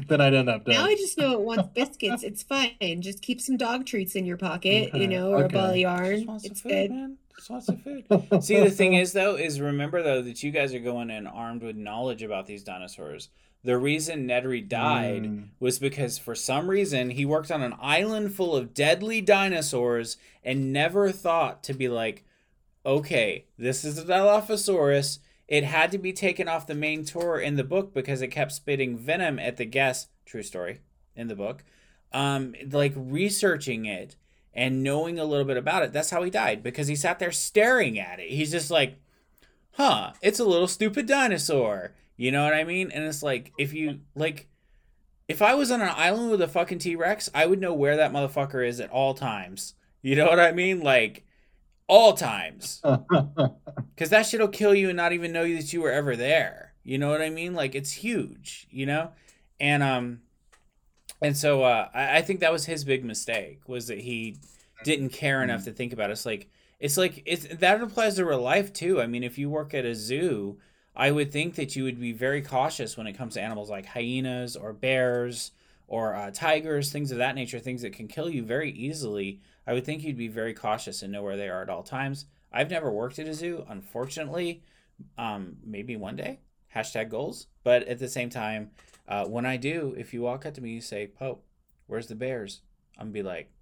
[0.09, 0.73] then I'd end up dead.
[0.73, 2.23] Now I just know it wants biscuits.
[2.23, 3.01] It's fine.
[3.01, 5.77] Just keep some dog treats in your pocket, Okay, you know, or a ball of
[5.77, 6.17] yarn.
[6.17, 6.91] Just wants some It's food, good.
[6.93, 7.19] man.
[7.37, 8.43] Just wants some food.
[8.43, 11.63] See, the thing is, though, is remember though that you guys are going in armed
[11.63, 13.29] with knowledge about these dinosaurs.
[13.69, 15.49] The reason Nedry died Mm.
[15.61, 20.73] was because for some reason he worked on an island full of deadly dinosaurs and
[20.73, 22.25] never thought to be like,
[22.87, 25.19] okay, this is a Dilophosaurus.
[25.49, 28.53] It had to be taken off the main tour in the book because it kept
[28.53, 30.09] spitting venom at the guests.
[30.25, 30.81] True story
[31.15, 31.63] in the book.
[32.11, 34.17] Um, like researching it
[34.55, 35.93] and knowing a little bit about it.
[35.93, 38.31] That's how he died because he sat there staring at it.
[38.31, 38.95] He's just like,
[39.73, 41.93] huh, it's a little stupid dinosaur.
[42.19, 42.91] You know what I mean?
[42.91, 44.49] And it's like, if you, like,
[45.29, 47.97] if I was on an island with a fucking T Rex, I would know where
[47.97, 49.75] that motherfucker is at all times.
[50.03, 50.81] You know what I mean?
[50.81, 51.25] Like,
[51.87, 52.83] all times.
[53.95, 56.73] Because that shit'll kill you and not even know that you were ever there.
[56.85, 57.55] You know what I mean?
[57.55, 59.11] Like, it's huge, you know?
[59.59, 60.21] And, um,
[61.21, 64.37] and so, uh, I, I think that was his big mistake was that he
[64.85, 66.13] didn't care enough to think about it.
[66.13, 69.03] It's like, it's like, it's, that applies to real life too.
[69.03, 70.59] I mean, if you work at a zoo,
[70.99, 73.87] I would think that you would be very cautious when it comes to animals like
[73.87, 75.53] hyenas or bears
[75.87, 79.41] or uh, tigers, things of that nature, things that can kill you very easily.
[79.65, 82.27] I would think you'd be very cautious and know where they are at all times.
[82.53, 84.65] I've never worked at a zoo, unfortunately.
[85.17, 86.41] Um, maybe one day.
[86.75, 87.47] Hashtag goals.
[87.63, 88.73] But at the same time,
[89.07, 91.45] uh, when I do, if you walk up to me, you say, "Pope,
[91.87, 92.63] where's the bears?"
[92.99, 93.53] I'm gonna be like,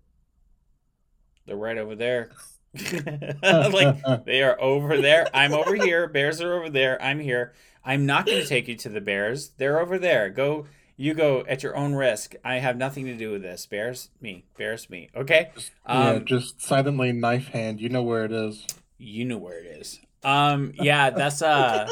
[1.44, 2.30] "They're right over there."
[3.42, 5.26] like they are over there.
[5.34, 6.08] I'm over here.
[6.08, 7.00] Bears are over there.
[7.02, 7.52] I'm here.
[7.84, 9.50] I'm not going to take you to the bears.
[9.58, 10.28] They're over there.
[10.30, 10.66] Go.
[10.98, 12.34] You go at your own risk.
[12.42, 13.66] I have nothing to do with this.
[13.66, 14.46] Bears, me.
[14.56, 15.10] Bears, me.
[15.14, 15.50] Okay.
[15.86, 17.80] yeah, Um, just silently knife hand.
[17.82, 18.66] You know where it is.
[18.96, 20.00] you know where it is.
[20.24, 21.86] Um, yeah, that's uh,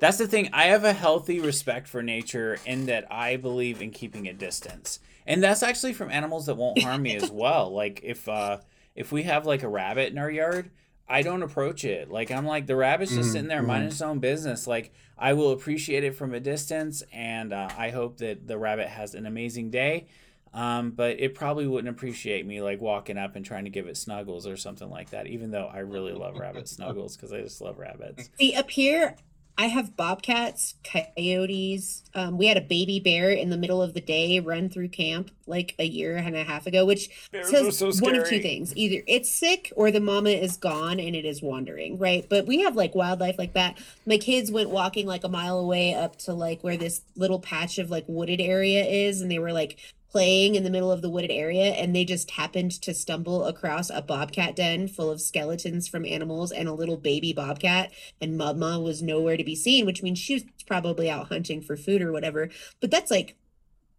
[0.00, 0.50] that's the thing.
[0.52, 4.98] I have a healthy respect for nature in that I believe in keeping a distance,
[5.28, 7.72] and that's actually from animals that won't harm me as well.
[7.72, 8.58] Like if uh,
[8.94, 10.70] if we have like a rabbit in our yard,
[11.08, 12.10] I don't approach it.
[12.10, 13.66] Like I'm like the rabbit's just Mm, sitting there mm.
[13.66, 14.66] minding its own business.
[14.66, 18.88] Like I will appreciate it from a distance, and uh, I hope that the rabbit
[18.88, 20.06] has an amazing day.
[20.52, 23.96] Um, but it probably wouldn't appreciate me like walking up and trying to give it
[23.96, 25.26] snuggles or something like that.
[25.28, 28.30] Even though I really love rabbit snuggles because I just love rabbits.
[28.38, 29.14] See, up here,
[29.60, 32.02] I have bobcats, coyotes.
[32.14, 35.30] Um, we had a baby bear in the middle of the day run through camp
[35.46, 38.74] like a year and a half ago, which Bears says so one of two things:
[38.74, 42.26] either it's sick or the mama is gone and it is wandering, right?
[42.26, 43.76] But we have like wildlife like that.
[44.06, 47.78] My kids went walking like a mile away up to like where this little patch
[47.78, 49.76] of like wooded area is, and they were like
[50.10, 53.90] playing in the middle of the wooded area and they just happened to stumble across
[53.90, 58.80] a bobcat den full of skeletons from animals and a little baby bobcat and mama
[58.80, 62.12] was nowhere to be seen which means she was probably out hunting for food or
[62.12, 62.48] whatever
[62.80, 63.36] but that's like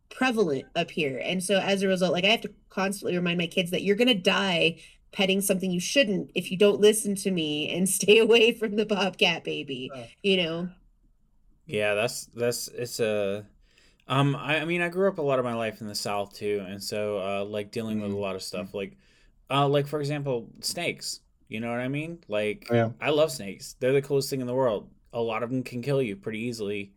[0.09, 3.47] prevalent up here and so as a result like i have to constantly remind my
[3.47, 4.77] kids that you're going to die
[5.13, 8.85] petting something you shouldn't if you don't listen to me and stay away from the
[8.85, 10.09] bobcat baby Right.
[10.21, 10.69] you know
[11.65, 13.45] Yeah, that's that's it's a.
[14.11, 16.33] Um, I, I mean, I grew up a lot of my life in the South
[16.33, 18.19] too, and so uh, like dealing with a Mm.
[18.19, 18.97] lot of stuff, like,
[19.49, 21.21] uh, like for example, snakes.
[21.47, 22.19] You know what I mean?
[22.27, 22.91] Like, Yeah.
[23.01, 23.75] I love snakes.
[23.79, 24.89] They're the coolest thing in the world.
[25.13, 26.91] A lot of them can kill you pretty easily.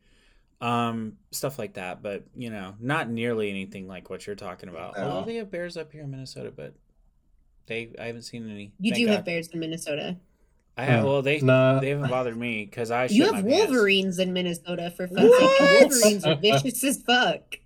[0.60, 4.96] Um, stuff like that, but you know, not nearly anything like what you're talking about.
[4.96, 5.02] No.
[5.04, 6.74] Although they have bears up here in Minnesota, but
[7.66, 8.72] they I haven't seen any.
[8.78, 10.16] you Thank do have bears in minnesota
[10.76, 11.04] I have.
[11.04, 11.80] Uh, well, they Nah.
[11.80, 13.06] they haven't bothered me because I.
[13.06, 13.70] you have my pants.
[13.70, 17.58] wolverines in minnesota for fuck's sake wolverines are vicious as fuck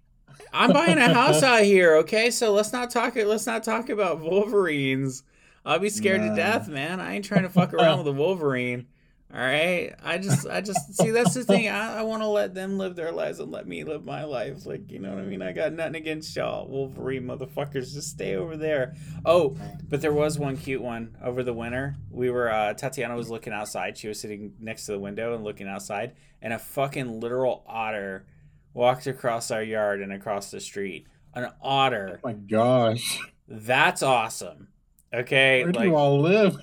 [0.53, 2.31] I'm buying a house out here, okay?
[2.31, 5.23] So let's not talk let's not talk about Wolverines.
[5.65, 7.01] I'll be scared to death, man.
[7.01, 8.87] I ain't trying to fuck around with a Wolverine.
[9.33, 9.95] All right?
[10.03, 11.69] I just I just see that's the thing.
[11.69, 14.65] I, I want to let them live their lives and let me live my life.
[14.65, 15.43] Like, you know what I mean?
[15.43, 17.93] I got nothing against y'all, Wolverine motherfuckers.
[17.93, 18.95] Just stay over there.
[19.27, 19.55] Oh,
[19.87, 21.97] but there was one cute one over the winter.
[22.11, 23.99] We were uh Tatiana was looking outside.
[23.99, 28.25] She was sitting next to the window and looking outside, and a fucking literal otter
[28.73, 31.07] walked across our yard and across the street.
[31.35, 32.21] An otter.
[32.25, 33.21] Oh my gosh.
[33.47, 34.69] That's awesome.
[35.13, 36.57] Okay, Where do like you all live?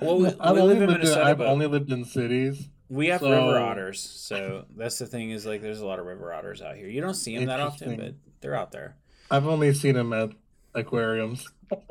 [0.00, 2.68] Well, we- I've we only in I've only lived in cities.
[2.88, 5.30] we have So- river otters, so that's the thing.
[5.30, 6.88] Is like there's a lot of river otters out here.
[6.88, 8.96] You don't see them that often, but they're out there.
[9.30, 10.30] I've only seen them at
[10.74, 11.48] aquariums.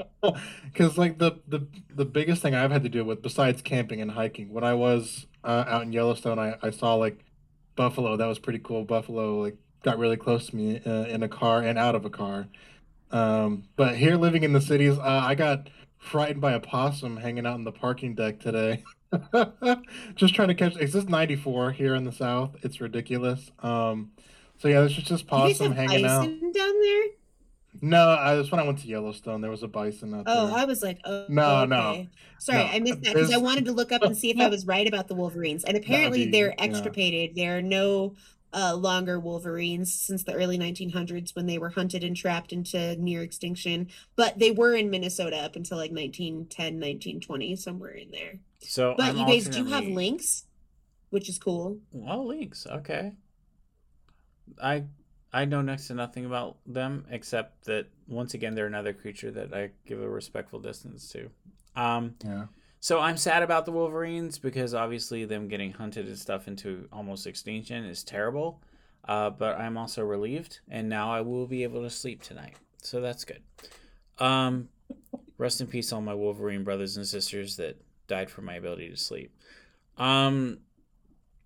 [0.66, 1.66] Because like the, the
[1.96, 5.26] the biggest thing I've had to deal with besides camping and hiking, when I was
[5.44, 7.26] uh, out in Yellowstone, I, I saw like
[7.76, 8.16] buffalo.
[8.16, 8.84] That was pretty cool.
[8.84, 12.12] Buffalo like got really close to me uh, in a car and out of a
[12.12, 12.48] car.
[13.12, 15.68] Um, but here, living in the cities, uh, I got
[16.02, 18.84] frightened by a possum hanging out in the parking deck today.
[20.16, 20.76] Just trying to catch.
[20.78, 22.56] It's just 94 here in the south.
[22.64, 23.52] It's ridiculous.
[23.60, 24.12] Um,
[24.58, 26.24] so yeah, there's just this possum hanging out.
[26.24, 27.04] down there?
[27.82, 29.42] No, I, that's when I went to Yellowstone.
[29.42, 30.58] There was a bison out Oh, there.
[30.58, 32.06] I was like, oh, No, no.
[32.40, 32.70] Sorry, no.
[32.70, 34.88] I missed that because I wanted to look up and see if I was right
[34.88, 35.64] about the Wolverines.
[35.64, 36.64] And apparently be- they're yeah.
[36.64, 37.36] extirpated.
[37.36, 38.16] There are no
[38.54, 43.22] uh, longer Wolverines since the early 1900s when they were hunted and trapped into near
[43.22, 43.88] extinction.
[44.16, 48.40] But they were in Minnesota up until like 1910, 1920, somewhere in there.
[48.60, 50.46] So, But I'm you guys do have alternately- lynx,
[51.10, 51.80] which is cool.
[52.08, 52.68] Oh, lynx.
[52.68, 53.14] Okay.
[54.62, 54.84] I
[55.34, 59.54] I know next to nothing about them except that once again they're another creature that
[59.54, 61.30] I give a respectful distance to.
[61.76, 62.48] Um, Yeah.
[62.82, 67.28] So I'm sad about the Wolverines because obviously them getting hunted and stuff into almost
[67.28, 68.62] extinction is terrible.
[69.06, 73.02] Uh, but I'm also relieved, and now I will be able to sleep tonight, so
[73.02, 73.42] that's good.
[74.20, 74.70] Um,
[75.40, 78.98] rest in peace, all my Wolverine brothers and sisters that died for my ability to
[78.98, 79.36] sleep.
[79.98, 80.60] Um,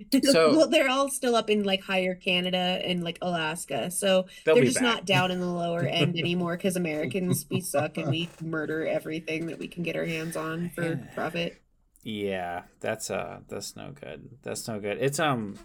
[0.24, 3.92] So- well, they're all still up in like higher Canada and like Alaska.
[3.92, 4.84] So they'll they're just back.
[4.84, 9.48] not down in the lower end anymore because Americans we suck and we murder everything
[9.48, 11.62] that we can get our hands on for profit.
[12.04, 14.30] Yeah, that's uh that's no good.
[14.44, 14.98] That's no good.
[15.02, 15.58] It's um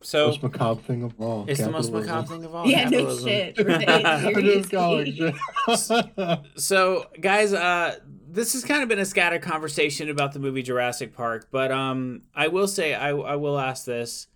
[0.00, 1.44] so most macabre thing of all.
[1.48, 2.66] it's the most macabre thing of all.
[2.66, 3.88] Yeah, no shit, right?
[3.88, 5.12] I'm just going.
[5.14, 6.12] Seriously.
[6.56, 7.96] so guys, uh
[8.32, 12.22] this has kind of been a scattered conversation about the movie Jurassic Park, but um
[12.34, 14.26] I will say I I will ask this.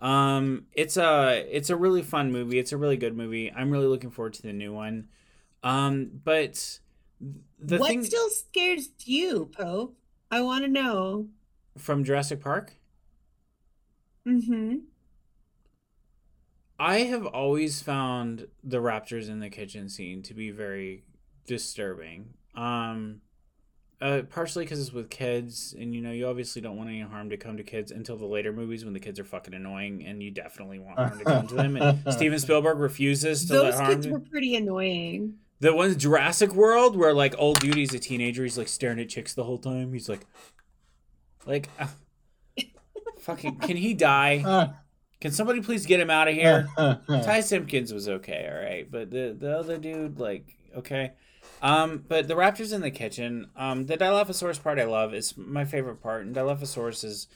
[0.00, 2.58] Um it's a it's a really fun movie.
[2.58, 3.50] It's a really good movie.
[3.50, 5.08] I'm really looking forward to the new one.
[5.62, 6.80] Um but
[7.58, 9.92] the what thing still scares you, Poe?
[10.30, 11.28] I want to know.
[11.78, 12.74] from Jurassic Park
[14.26, 14.78] Mm-hmm.
[16.78, 21.04] I have always found the raptors in the kitchen scene to be very
[21.46, 22.34] disturbing.
[22.54, 23.22] Um,
[24.00, 27.30] uh, partially because it's with kids, and you know, you obviously don't want any harm
[27.30, 30.22] to come to kids until the later movies when the kids are fucking annoying, and
[30.22, 31.76] you definitely want harm to come to them.
[31.76, 33.86] And Steven Spielberg refuses to Those let harm.
[33.86, 35.36] Those kids were pretty annoying.
[35.60, 39.08] The ones Jurassic World, where like old dude, he's a teenager, he's like staring at
[39.08, 39.94] chicks the whole time.
[39.94, 40.26] He's like,
[41.46, 41.86] like, uh,
[43.20, 44.74] fucking, can he die?
[45.18, 46.68] Can somebody please get him out of here?
[46.76, 51.14] Ty Simpkins was okay, all right, but the the other dude, like, okay.
[51.62, 55.64] Um, but the Raptors in the kitchen, um, the Dilophosaurus part I love is my
[55.64, 57.28] favorite part, and Dilophosaurus is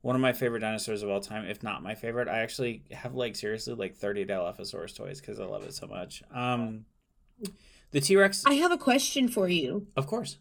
[0.00, 2.28] one of my favorite dinosaurs of all time, if not my favorite.
[2.28, 6.22] I actually have like seriously like thirty Dilophosaurus toys because I love it so much.
[6.32, 6.84] Um,
[7.90, 9.86] the T Rex, I have a question for you.
[9.96, 10.38] of course.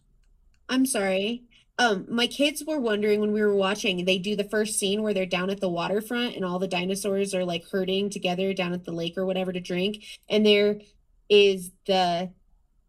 [0.69, 1.43] I'm sorry.
[1.79, 5.13] Um, my kids were wondering when we were watching, they do the first scene where
[5.13, 8.85] they're down at the waterfront and all the dinosaurs are like herding together down at
[8.85, 10.03] the lake or whatever to drink.
[10.29, 10.79] And there
[11.29, 12.31] is the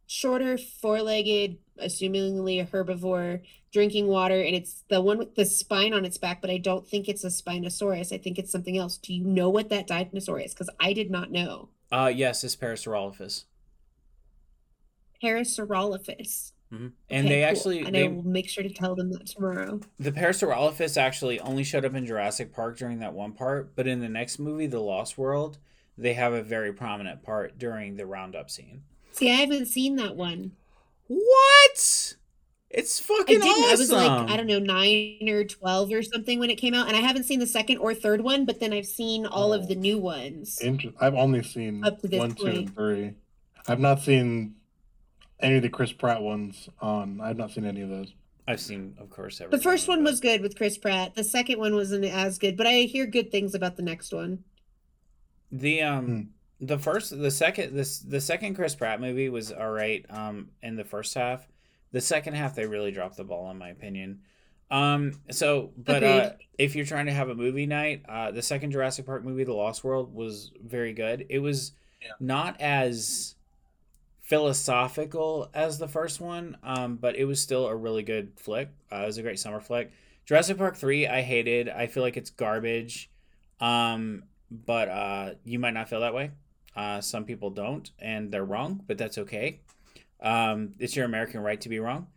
[0.06, 6.04] shorter, four-legged, assumingly a herbivore, drinking water, and it's the one with the spine on
[6.04, 8.12] its back, but I don't think it's a Spinosaurus.
[8.12, 8.96] I think it's something else.
[8.98, 10.52] Do you know what that dinosaur is?
[10.54, 11.70] Because I did not know.
[11.90, 13.44] Uh, yes, it's Parasaurolophus.
[15.22, 16.52] Parasaurolophus.
[16.70, 17.48] hmm And Okay, they cool.
[17.50, 19.80] actually and they I will make sure to tell them that tomorrow.
[19.98, 24.00] The Parasaurolophus actually only showed up in Jurassic Park during that one part, but in
[24.00, 25.58] the next movie, The Lost World,
[25.96, 28.82] they have a very prominent part during the roundup scene.
[29.14, 30.52] See, I haven't seen that one.
[31.06, 32.14] What?
[32.70, 33.64] It's I fucking didn't.
[33.70, 34.30] I was like.
[34.30, 37.24] I don't know, nine or twelve or something when it came out, and I haven't
[37.24, 39.56] seen the second or third one, but then I've seen all Oh.
[39.56, 40.58] of the new ones.
[40.60, 43.12] Inter- I've only seen Up to this one, two, and three.
[43.68, 44.56] I've not seen
[45.38, 47.20] any of the Chris Pratt ones on.
[47.20, 48.12] I've not seen any of those.
[48.48, 51.14] I've seen, of course, every The first one was good with Chris Pratt.
[51.14, 54.42] The second one wasn't as good, but I hear good things about the next one.
[55.52, 56.20] the um Hmm.
[56.60, 60.76] The first the second this the second Chris Pratt movie was all right um in
[60.76, 61.46] the first half.
[61.92, 64.20] The second half they really dropped the ball in my opinion.
[64.70, 68.70] Um so but uh if you're trying to have a movie night, uh the second
[68.70, 71.26] Jurassic Park movie The Lost World was very good.
[71.28, 72.12] It was Yeah.
[72.20, 73.34] not as
[74.22, 78.70] philosophical as the first one, um but it was still a really good flick.
[78.90, 79.92] Uh, it was a great summer flick.
[80.24, 81.68] Jurassic Park 3 I hated.
[81.68, 83.10] I feel like it's garbage.
[83.60, 86.30] Um but uh, you might not feel that way.
[86.76, 89.60] Uh, some people don't, and they're wrong, but that's okay.
[90.20, 92.08] Um, it's your American right to be wrong.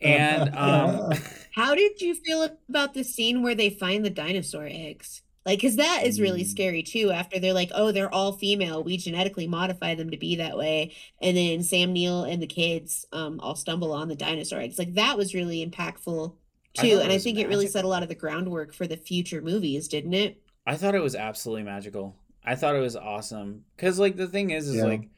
[0.00, 1.12] And um,
[1.54, 5.22] How did you feel about the scene where they find the dinosaur eggs?
[5.46, 6.46] Like, because that is really Mm.
[6.46, 7.10] scary too.
[7.10, 10.94] After they're like, oh, they're all female, we genetically modify them to be that way,
[11.20, 14.78] and then Sam Neill and the kids um all stumble on the dinosaur eggs.
[14.78, 16.36] Like that was really impactful
[16.74, 18.72] too, thought it and I was think it really set a lot of the groundwork
[18.74, 20.42] for the future movies, didn't it?
[20.66, 22.16] I thought it was absolutely magical.
[22.44, 24.84] I thought it was awesome because like the thing is is Yeah.
[24.84, 25.08] like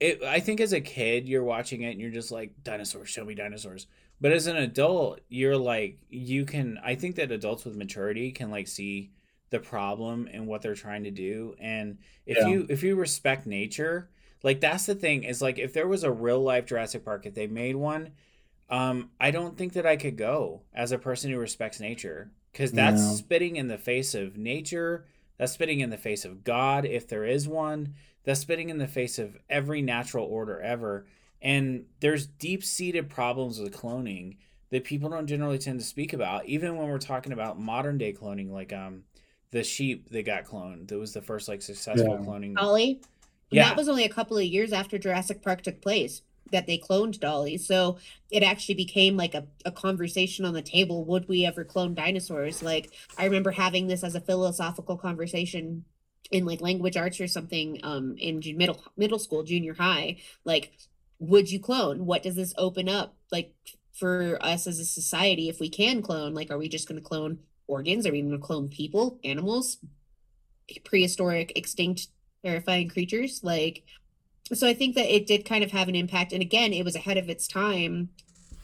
[0.00, 0.22] it.
[0.22, 3.34] I think as a kid you're watching it and you're just like dinosaurs, show me
[3.34, 3.86] dinosaurs.
[4.20, 6.78] But as an adult, you're like you can.
[6.84, 9.12] I think that adults with maturity can like see
[9.50, 11.54] the problem and what they're trying to do.
[11.60, 12.48] And if Yeah.
[12.48, 14.10] you if you respect nature,
[14.42, 17.34] like that's the thing is like if there was a real life Jurassic Park, if
[17.34, 18.10] they made one,
[18.70, 22.72] um, I don't think that I could go as a person who respects nature because
[22.72, 23.16] that's No.
[23.18, 25.06] spitting in the face of nature.
[25.38, 27.94] That's spitting in the face of God, if there is one.
[28.24, 31.06] That's spitting in the face of every natural order ever.
[31.40, 34.36] And there's deep seated problems with cloning
[34.70, 38.12] that people don't generally tend to speak about, even when we're talking about modern day
[38.12, 39.04] cloning, like um
[39.50, 40.88] the sheep that got cloned.
[40.88, 42.24] That was the first like successful Yeah.
[42.26, 42.54] cloning.
[42.56, 42.92] Dolly.
[42.92, 43.00] And
[43.50, 43.68] Yeah.
[43.68, 47.20] That was only a couple of years after Jurassic Park took place that they cloned
[47.20, 47.56] Dolly.
[47.56, 47.98] So
[48.30, 51.04] it actually became like a, a conversation on the table.
[51.04, 52.62] Would we ever clone dinosaurs?
[52.62, 55.84] Like I remember having this as a philosophical conversation
[56.30, 60.18] in like language arts or something um in middle middle school, junior high.
[60.44, 60.72] Like,
[61.18, 62.06] would you clone?
[62.06, 63.54] What does this open up like
[63.92, 66.34] for us as a society if we can clone?
[66.34, 68.06] Like, are we just gonna clone organs?
[68.06, 69.78] Are we gonna clone people, animals?
[70.84, 72.08] prehistoric extinct
[72.44, 73.84] terrifying creatures like
[74.54, 76.96] so i think that it did kind of have an impact and again it was
[76.96, 78.08] ahead of its time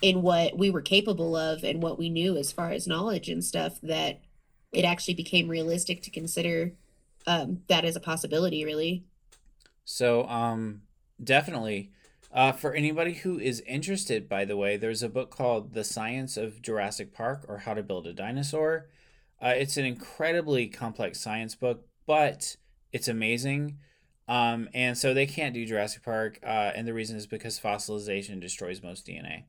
[0.00, 3.44] in what we were capable of and what we knew as far as knowledge and
[3.44, 4.20] stuff that
[4.72, 6.72] it actually became realistic to consider
[7.26, 9.04] um, that as a possibility really
[9.84, 10.82] So, um,
[11.22, 11.92] definitely.
[12.30, 16.36] Uh, for anybody who is interested, by the way, there's a book called The Science
[16.36, 18.90] of Jurassic Park or How to Build a Dinosaur.
[19.40, 22.56] Uh, it's an incredibly complex science book, but
[22.92, 23.78] it's amazing.
[24.28, 28.40] Um, and so they can't do Jurassic Park, uh, and the reason is because fossilization
[28.40, 29.44] destroys most DNA.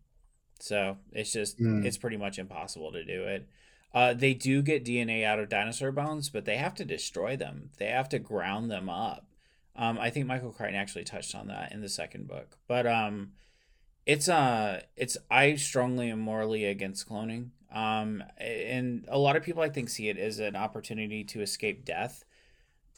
[0.62, 1.86] So it's just Hmm.
[1.86, 3.48] it's pretty much impossible to do it.
[3.94, 7.72] Uh, they do get DNA out of dinosaur bones, but they have to destroy them.
[7.78, 9.26] They have to ground them up.
[9.76, 12.58] Um, I think Michael Crichton actually touched on that in the second book.
[12.68, 13.32] But um,
[14.06, 17.50] it's uh, it's I strongly am morally against cloning.
[17.72, 21.84] Um, and a lot of people I think see it as an opportunity to escape
[21.86, 22.24] death.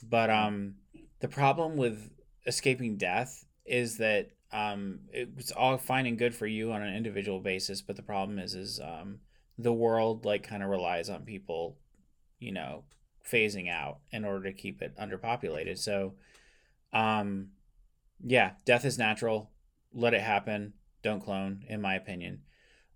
[0.04, 0.76] But um,
[1.22, 2.12] the problem with
[2.46, 7.40] escaping death is that um, it's all fine and good for you on an individual
[7.40, 9.20] basis, but the problem is is um,
[9.58, 11.78] the world like kind of relies on people,
[12.40, 12.84] you know,
[13.26, 15.78] phasing out in order to keep it underpopulated.
[15.78, 16.16] So,
[16.92, 17.50] um,
[18.24, 19.52] yeah, death is natural.
[19.94, 20.74] Let it happen.
[21.04, 22.42] Don't clone, in my opinion.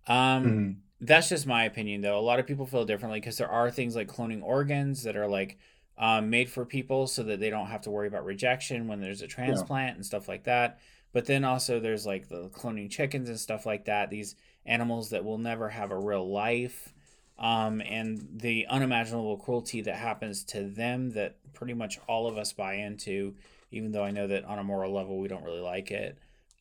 [0.06, 0.76] Um, Mhm.
[1.00, 2.18] that's just my opinion, though.
[2.18, 5.26] A lot of people feel differently because there are things like cloning organs that are
[5.28, 5.58] like
[5.98, 9.22] um, made for people so that they don't have to worry about rejection when there's
[9.22, 10.78] a transplant and stuff like that.
[11.12, 14.10] But then also there's like the cloning chickens and stuff like that.
[14.10, 14.36] These
[14.66, 16.92] animals that will never have a real life.
[17.38, 22.52] Um, and the unimaginable cruelty that happens to them that pretty much all of us
[22.52, 23.34] buy into,
[23.70, 26.18] even though I know that on a moral level we don't really like it.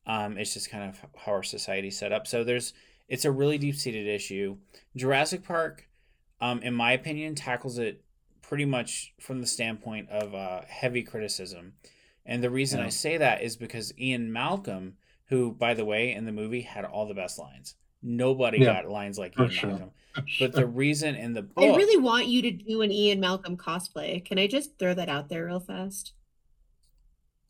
[0.08, 2.28] Um, it's just kind of how our society's set up.
[2.28, 2.74] So there's
[3.08, 4.58] it's a really deep seated issue.
[4.96, 5.88] Jurassic Park,
[6.40, 8.05] um, in my opinion, tackles it
[8.48, 11.74] pretty much from the standpoint of uh, heavy criticism.
[12.26, 14.96] And the reason I say that is because Ian Malcolm,
[15.30, 17.76] who, by the way, in the movie had all the best lines.
[18.02, 19.70] Nobody Yeah, got lines like for Ian sure.
[19.72, 19.92] Malcolm.
[20.40, 23.58] But the reason in the book, i really want you to do an ian malcolm
[23.58, 26.14] cosplay can i just throw that out there real fast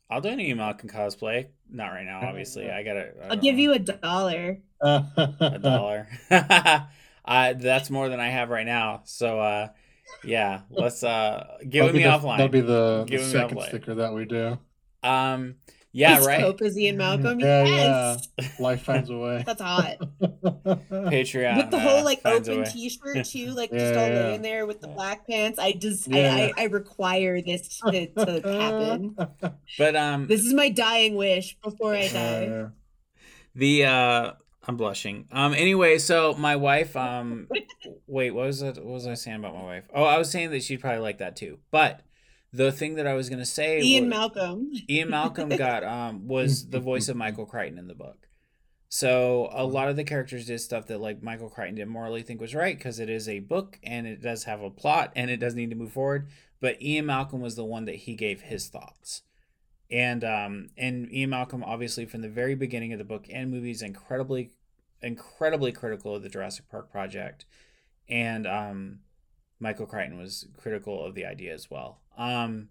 [0.08, 1.48] I'll do an Ian Malcolm cosplay.
[1.68, 2.70] Not right now, obviously.
[2.70, 3.12] I gotta.
[3.24, 3.60] I i'll give know.
[3.62, 6.08] you a dollar a dollar.
[6.30, 9.02] uh, that's more than I have right now.
[9.04, 9.68] So uh,
[10.24, 12.38] yeah, let's uh, give That'll me be the, offline.
[12.38, 14.58] That'll be the, the second sticker that we do.
[15.02, 15.56] Um,
[15.96, 16.40] yeah, His right.
[16.40, 17.40] Cope is Ian Malcolm.
[17.40, 18.28] Yeah, yes.
[18.60, 19.42] Life finds a way.
[19.46, 19.96] That's hot.
[20.20, 24.20] Patreon with the uh, whole like finds open t-shirt too, like Yeah, just all yeah.
[24.26, 25.58] laying there with the black pants.
[25.58, 26.34] I just Yeah.
[26.34, 29.16] I, I I require this to, to happen.
[29.78, 32.46] But um, This is my dying wish before I die.
[32.46, 32.68] Uh,
[33.54, 34.32] the uh,
[34.68, 35.28] I'm blushing.
[35.30, 36.96] Um, anyway, so my wife.
[36.96, 37.48] Um,
[38.06, 38.76] wait, what was it?
[38.76, 39.84] What was I saying about my wife?
[39.94, 41.58] Oh, I was saying that she'd probably like that too.
[41.70, 42.00] But
[42.52, 44.70] the thing that I was gonna say, Ian was- Malcolm.
[44.90, 48.28] Ian Malcolm got um was the voice of Michael Crichton in the book.
[48.88, 52.40] So a lot of the characters did stuff that like Michael Crichton didn't morally think
[52.40, 55.38] was right because it is a book and it does have a plot and it
[55.38, 56.28] does need to move forward.
[56.60, 59.22] But Ian Malcolm was the one that he gave his thoughts.
[59.90, 63.70] And um and Ian Malcolm obviously from the very beginning of the book and movie
[63.70, 64.50] is incredibly
[65.02, 67.44] incredibly critical of the Jurassic Park project.
[68.08, 69.00] And um
[69.58, 72.00] Michael Crichton was critical of the idea as well.
[72.16, 72.68] Um,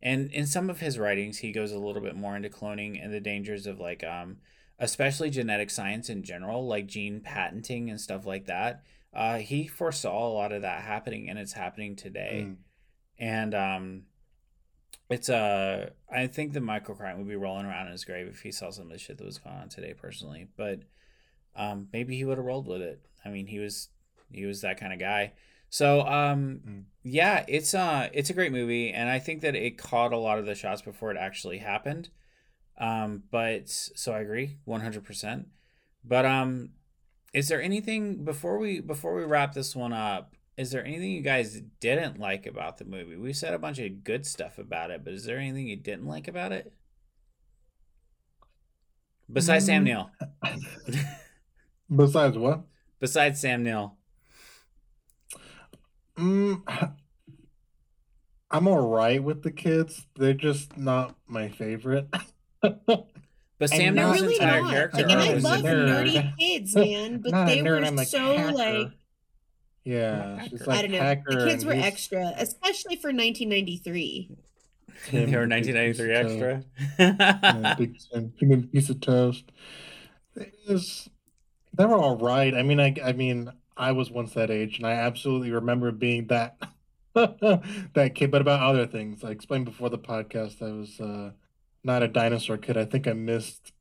[0.00, 3.12] and in some of his writings, he goes a little bit more into cloning and
[3.12, 4.38] the dangers of like, um,
[4.78, 8.82] especially genetic science in general, like gene patenting and stuff like that.
[9.14, 12.46] Uh, he foresaw a lot of that happening, and it's happening today.
[12.46, 12.56] Mm.
[13.18, 14.02] And um,
[15.10, 18.40] it's uh, I think that Michael Crichton would be rolling around in his grave if
[18.42, 20.48] he saw some of the shit that was going on today, personally.
[20.56, 20.80] But
[21.56, 23.00] um, maybe he would have rolled with it.
[23.24, 23.88] I mean, he was
[24.30, 25.32] he was that kind of guy.
[25.68, 26.84] So um, Mm.
[27.02, 30.38] yeah, it's uh, it's a great movie, and I think that it caught a lot
[30.38, 32.10] of the shots before it actually happened.
[32.78, 35.48] Um, but so I agree, one hundred percent.
[36.04, 36.70] But um,
[37.32, 40.34] is there anything before we before we wrap this one up?
[40.62, 43.16] Is there anything you guys didn't like about the movie?
[43.16, 46.06] We said a bunch of good stuff about it, but is there anything you didn't
[46.06, 46.72] like about it?
[49.30, 49.84] Besides Sam Mm.
[49.84, 50.10] Neill.
[51.96, 52.60] Besides what?
[53.00, 53.96] Besides Sam Neill.
[56.16, 56.62] Mm,
[58.52, 60.06] I'm all right with the kids.
[60.14, 62.08] They're just not my favorite.
[63.58, 64.72] But Sam not- Neill's They're really entire not.
[64.72, 65.88] character Like, and I was love nerd.
[65.88, 68.52] nerdy kids, man, but Not they nerd, were I'm so hacker.
[68.52, 68.88] like
[69.84, 70.98] yeah, she's I like I don't know.
[70.98, 71.34] hacker.
[71.36, 74.30] The kids were he's extra, especially for 1993.
[75.04, 76.40] Tim, they were 1993 piece of toast.
[76.40, 76.64] extra.
[76.98, 79.44] Yeah, big Tim, big piece of toast.
[80.36, 81.08] It was,
[81.76, 82.54] they were all right.
[82.54, 86.26] I mean, I, I mean, I was once that age, and I absolutely remember being
[86.28, 86.56] that
[87.14, 88.30] that kid.
[88.30, 91.32] But about other things, I explained before the podcast, I was uh,
[91.82, 92.76] not a dinosaur kid.
[92.76, 93.72] I think I missed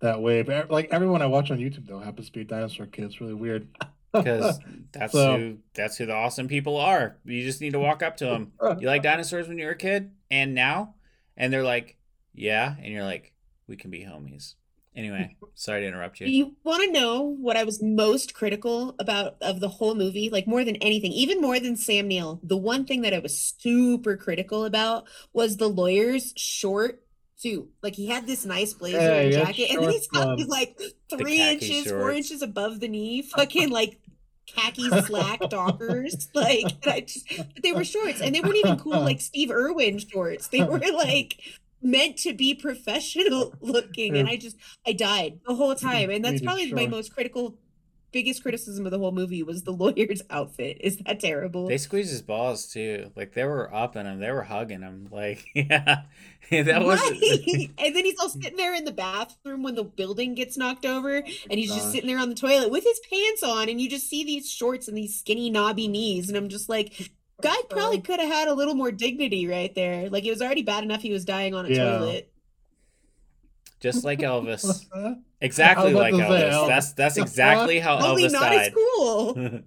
[0.00, 0.48] that wave.
[0.68, 3.04] Like everyone I watch on YouTube, though, happens to be a dinosaur kid.
[3.04, 3.68] It's really weird.
[4.12, 4.58] Because
[4.92, 7.16] that's So- who that's who the awesome people are.
[7.24, 8.52] You just need to walk up to them.
[8.80, 10.94] You like dinosaurs when you were a kid, and now,
[11.36, 11.96] and they're like,
[12.34, 13.32] yeah, and you're like,
[13.66, 14.54] we can be homies.
[14.96, 16.26] Anyway, sorry to interrupt you.
[16.26, 20.28] You want to know what I was most critical about of the whole movie?
[20.30, 23.54] Like more than anything, even more than Sam Neill, the one thing that I was
[23.58, 27.04] super critical about was the lawyer's short
[27.36, 27.70] suit.
[27.84, 30.26] Like he had this nice blazer Yeah, and he had jacket, and then he's shorts
[30.26, 33.99] got these like three khaki inches, four inches above the knee, fucking like
[34.54, 36.28] khaki slack dockers.
[36.34, 39.50] Like and I just but they were shorts, and they weren't even cool like Steve
[39.50, 40.48] Irwin shorts.
[40.48, 41.36] They were like
[41.82, 46.40] meant to be professional looking, and I just I died the whole time, and that's
[46.42, 47.56] probably my most critical,
[48.12, 50.78] biggest criticism of the whole movie was the lawyer's outfit.
[50.80, 51.66] Is that terrible?
[51.68, 53.10] They squeezed his balls too.
[53.16, 54.18] Like they were up in him.
[54.20, 55.08] They were hugging him.
[55.12, 56.02] Like yeah,
[56.50, 57.00] that was.
[57.00, 57.70] Right.
[57.78, 61.18] and then he's all sitting there in the bathroom when the building gets knocked over,
[61.26, 63.88] oh and he's just sitting there on the toilet with his pants on, and you
[63.88, 67.10] just see these shorts and these skinny knobby knees, and I'm just like,
[67.42, 70.08] guy probably could have had a little more dignity right there.
[70.10, 71.98] Like it was already bad enough he was dying on a Yeah.
[71.98, 72.32] toilet.
[73.80, 74.86] Just like Elvis.
[75.42, 76.52] Exactly like about to say Elvis.
[76.52, 76.68] Elvis.
[76.68, 78.74] That's that's exactly how Only Elvis not as died.
[78.74, 79.60] cool.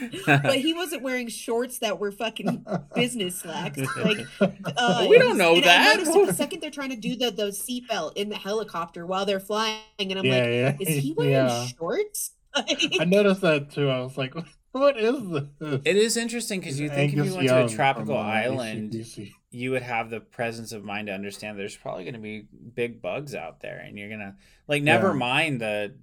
[0.26, 3.78] but he wasn't wearing shorts that were fucking business slacks.
[3.96, 5.96] Like uh, We don't know and that.
[5.96, 9.24] I noticed the second they're trying to do the the seatbelt in the helicopter while
[9.24, 11.66] they're flying, and I'm yeah, like, yeah, is he wearing yeah.
[11.66, 12.32] shorts?
[12.54, 13.88] I noticed that too.
[13.88, 14.34] I was like,
[14.72, 15.80] what is this?
[15.84, 19.32] It is interesting because you think if you went to a tropical island, AC/DC.
[19.52, 23.00] You would have the presence of mind to understand there's probably going to be big
[23.02, 24.36] bugs out there, and you're gonna
[24.66, 25.14] like never Yeah.
[25.14, 25.94] mind the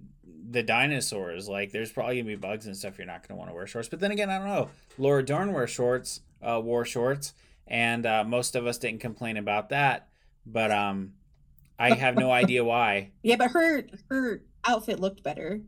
[0.48, 1.48] the dinosaurs.
[1.48, 2.96] Like there's probably gonna be bugs and stuff.
[2.98, 3.88] You're not gonna want to wear shorts.
[3.88, 4.70] But then again, I don't know.
[4.98, 7.34] Laura Dern wear shorts, uh, wore shorts,
[7.66, 10.08] and uh, most of us didn't complain about that.
[10.46, 11.12] But um,
[11.78, 13.10] I have no idea why.
[13.22, 15.60] Yeah, but her her outfit looked better.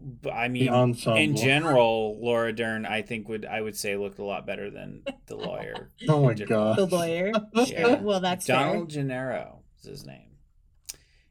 [0.00, 0.68] But I mean,
[1.16, 5.02] in general, Laura Dern, I think would I would say looked a lot better than
[5.26, 5.90] the lawyer.
[6.08, 6.76] Oh my Gen- god.
[6.78, 7.32] The lawyer.
[7.66, 7.96] Yeah.
[8.00, 10.36] Well, that's Donald Gennaro is his name.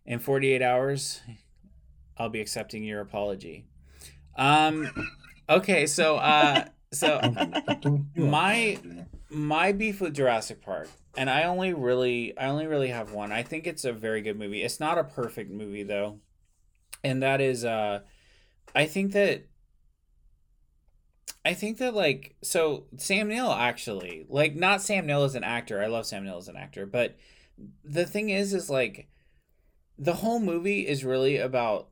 [0.06, 1.22] In 48 hours,
[2.18, 3.66] I'll be accepting your apology.
[4.36, 4.90] Um,
[5.50, 7.20] okay, so uh, so
[8.16, 8.78] My-
[9.30, 10.88] my beef with Jurassic Park,
[11.18, 13.32] and I only really, I only really have one.
[13.34, 14.64] I think it's a very good movie.
[14.64, 16.20] It's not a perfect movie though,
[17.04, 18.02] and that is, uh,
[18.76, 19.48] I think that,
[21.46, 25.82] I think that like, so Sam Neill actually, like, not Sam Neill as an actor.
[25.82, 27.16] I love Sam Neill as an actor, but
[27.84, 29.08] the thing is, is like,
[29.98, 31.90] the whole movie is really about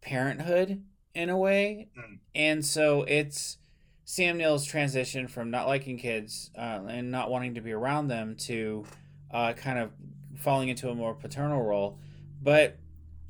[0.00, 2.18] parenthood in a way, Mm.
[2.34, 3.58] and so it's
[4.04, 8.36] Sam Neill's transition from not liking kids uh, and not wanting to be around them
[8.36, 8.84] to
[9.30, 9.90] uh, kind of
[10.36, 11.98] falling into a more paternal role.
[12.42, 12.78] But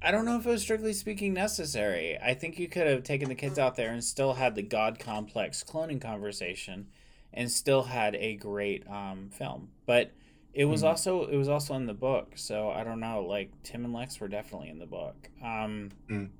[0.04, 2.18] I don't know if it was strictly speaking necessary.
[2.18, 4.98] I think you could have taken the kids out there and still had the God
[4.98, 6.88] complex cloning conversation
[7.32, 9.68] and still had a great um, film.
[9.86, 10.12] But
[10.52, 10.86] it was Mhm.
[10.88, 13.22] also it was also in the book, so I don't know.
[13.24, 15.30] Like Tim and Lex were definitely in the book.
[15.42, 16.30] Um, Mm.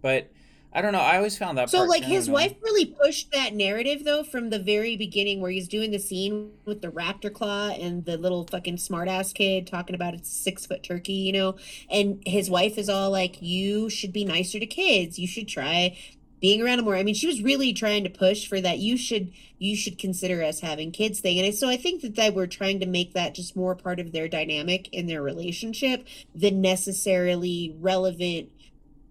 [0.00, 0.30] But
[0.74, 1.00] I don't know.
[1.00, 1.70] I always found that.
[1.70, 5.52] So part like his wife really pushed that narrative though from the very beginning where
[5.52, 9.94] he's doing the scene with the raptor claw and the little fucking smartass kid talking
[9.94, 11.56] about it's a six foot turkey, you know,
[11.88, 15.16] and his wife is all like, You should be nicer to kids.
[15.16, 15.96] You should try
[16.40, 16.96] being around them more.
[16.96, 18.78] I mean, she was really trying to push for that.
[18.78, 21.38] You should you should consider us having kids thing.
[21.38, 24.12] And so I think that they were trying to make that just more part of
[24.12, 28.50] their dynamic in their relationship than necessarily relevant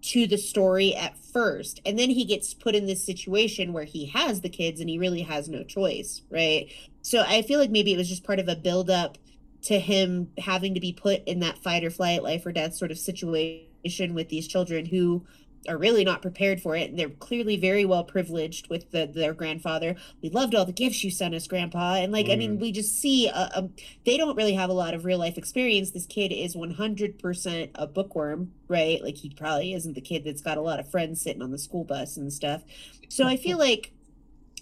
[0.04, 1.80] to the story at first.
[1.86, 4.98] And then he gets put in this situation where he has the kids and he
[4.98, 6.70] really has no choice right?
[7.02, 9.18] So i feel like maybe it was just part of a build up
[9.62, 12.90] to him having to be put in that fight or flight life or death sort
[12.90, 15.24] of situation with these children who
[15.68, 16.90] are really not prepared for it.
[16.90, 19.96] And they're clearly very well privileged with the, their grandfather.
[20.22, 21.94] We loved all the gifts you sent us grandpa.
[21.94, 22.60] And like i mean Mm.
[22.60, 23.68] we just see a, a,
[24.04, 25.90] they don't really have a lot of real life experience.
[25.92, 29.02] This kid is 100% a bookworm right?
[29.02, 31.58] Like he probably isn't the kid that's got a lot of friends sitting on the
[31.58, 32.62] school bus and stuff.
[33.08, 33.92] So i feel like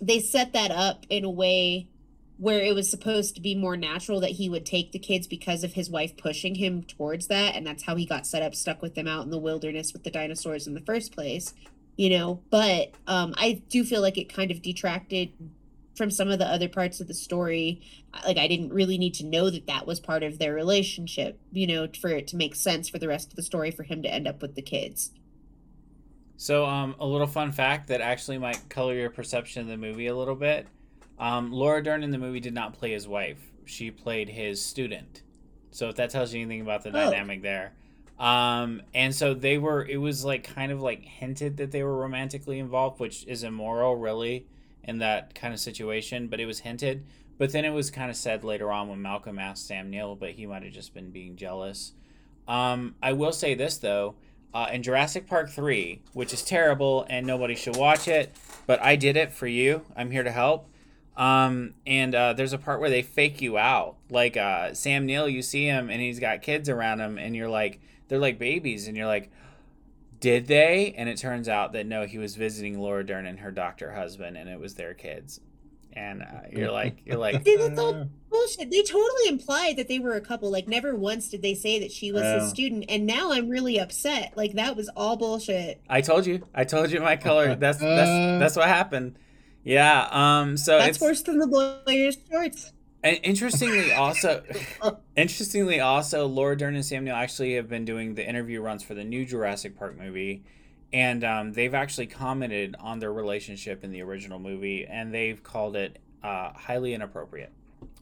[0.00, 1.88] they set that up in a way
[2.39, 5.62] where it was supposed to be more natural that he would take the kids because
[5.62, 8.83] of his wife pushing him towards that and that's how he got set up stuck
[8.83, 11.55] with them out in the wilderness with the dinosaurs in the first place
[11.97, 12.41] you know?
[12.51, 15.33] But um i do feel like it kind of detracted
[15.95, 17.83] from some of the other parts of the story.
[18.26, 21.66] Like i didn't really need to know that that was part of their relationship you
[21.66, 24.12] know for it to make sense for the rest of the story for him to
[24.12, 25.12] end up with the kids.
[26.39, 30.09] So, um, a little fun fact that actually might color your perception of the movie
[30.09, 30.66] a little bit.
[31.18, 35.22] Um, Laura Dern in the movie did not play his wife; she played his student.
[35.70, 36.92] So, if that tells you anything about the Oh.
[36.92, 37.72] dynamic there,
[38.18, 39.84] um, and so they were.
[39.84, 43.96] It was like kind of like hinted that they were romantically involved, which is immoral,
[43.96, 44.46] really,
[44.84, 46.28] in that kind of situation.
[46.28, 47.04] But it was hinted.
[47.38, 50.32] But then it was kind of said later on when Malcolm asked Sam Neill, but
[50.32, 51.92] he might have just been being jealous.
[52.46, 54.14] Um, I will say this though
[54.54, 58.36] uh, in Jurassic Park 3, which is terrible and nobody should watch it,
[58.66, 59.82] but I did it for you.
[59.96, 60.68] I'm here to help.
[61.16, 63.96] Um, and uh, there's a part where they fake you out.
[64.10, 67.48] Like uh, Sam Neill, you see him and he's got kids around him, and you're
[67.50, 69.30] like, they're like babies, and you're like,
[70.20, 70.94] did they?
[70.96, 74.36] And it turns out that no, he was visiting Laura Dern and her doctor husband,
[74.36, 75.40] and it was their kids.
[75.94, 78.70] And uh, you're like, you're like, See, that's all bullshit.
[78.70, 80.50] They totally implied that they were a couple.
[80.50, 82.40] Like, never once did they say that she was Yeah.
[82.40, 82.86] his student.
[82.88, 84.32] And now I'm really upset.
[84.36, 85.82] Like, that was all bullshit.
[85.90, 87.54] I told you, I told you my color.
[87.54, 89.16] That's that's that's what happened.
[89.64, 90.08] Yeah.
[90.10, 90.56] Um.
[90.56, 91.46] So That's it's worse than the
[91.86, 92.72] lawyer's shorts.
[93.04, 94.44] And interestingly, also,
[95.16, 98.94] interestingly, also, Laura Dern and Sam Neill actually have been doing the interview runs for
[98.94, 100.44] the new Jurassic Park movie,
[100.92, 105.74] and um, they've actually commented on their relationship in the original movie, and they've called
[105.74, 107.52] it uh, highly inappropriate,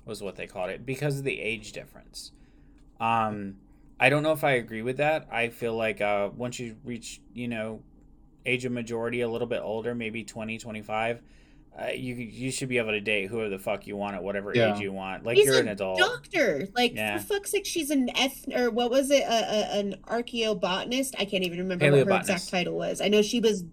[0.04, 2.32] was what they called it because of the age difference.
[3.00, 3.56] Um,
[3.98, 5.28] I don't know if I agree with that.
[5.32, 7.82] I feel like uh, once you reach, you know,
[8.44, 11.22] age of majority, a little bit older, maybe 20, 25,
[11.78, 14.52] uh, you you should be able to date whoever the fuck you want at whatever
[14.54, 14.74] Yeah.
[14.74, 15.24] age you want.
[15.24, 15.98] Like He's you're a an adult.
[15.98, 16.68] doctor.
[16.74, 17.18] Like, Yeah.
[17.18, 19.22] for fuck's sake, she's an eth or what was it?
[19.22, 19.28] A,
[19.76, 21.14] a, an archaeobotanist.
[21.18, 23.00] I can't even remember what her exact title was.
[23.00, 23.64] I know she was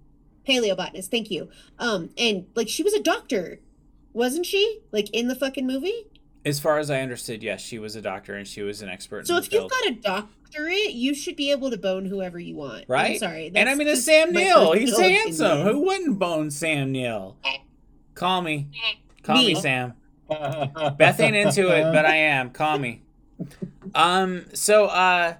[0.47, 1.07] paleobotanist.
[1.09, 1.49] Thank you.
[1.79, 3.59] Um, and like she was a doctor,
[4.13, 4.79] wasn't she?
[4.91, 6.05] Like in the fucking movie.
[6.45, 9.27] As far as I understood, yes, she was a doctor and she was an expert.
[9.27, 9.71] So in the if you've field.
[9.71, 12.81] got a doctorate, you should be able to bone whoever you want.
[12.83, 13.19] I'm Right?
[13.19, 13.51] sorry.
[13.53, 14.71] and I mean, it's Sam my Neill.
[14.73, 15.63] He's handsome.
[15.67, 17.35] Who wouldn't bone Sam Neill?
[18.17, 18.67] Call me.
[19.21, 19.55] Call me, Me.
[19.55, 19.93] Sam.
[20.27, 22.49] Beth ain't into it, but I am.
[22.49, 23.03] Call me.
[23.93, 24.45] Um.
[24.53, 25.35] So, uh,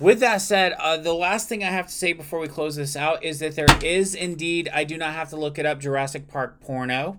[0.00, 2.96] with that said, uh, the last thing I have to say before we close this
[2.96, 4.68] out is that there is indeed.
[4.74, 5.78] I do not have to look it up.
[5.80, 7.18] Jurassic Park porno.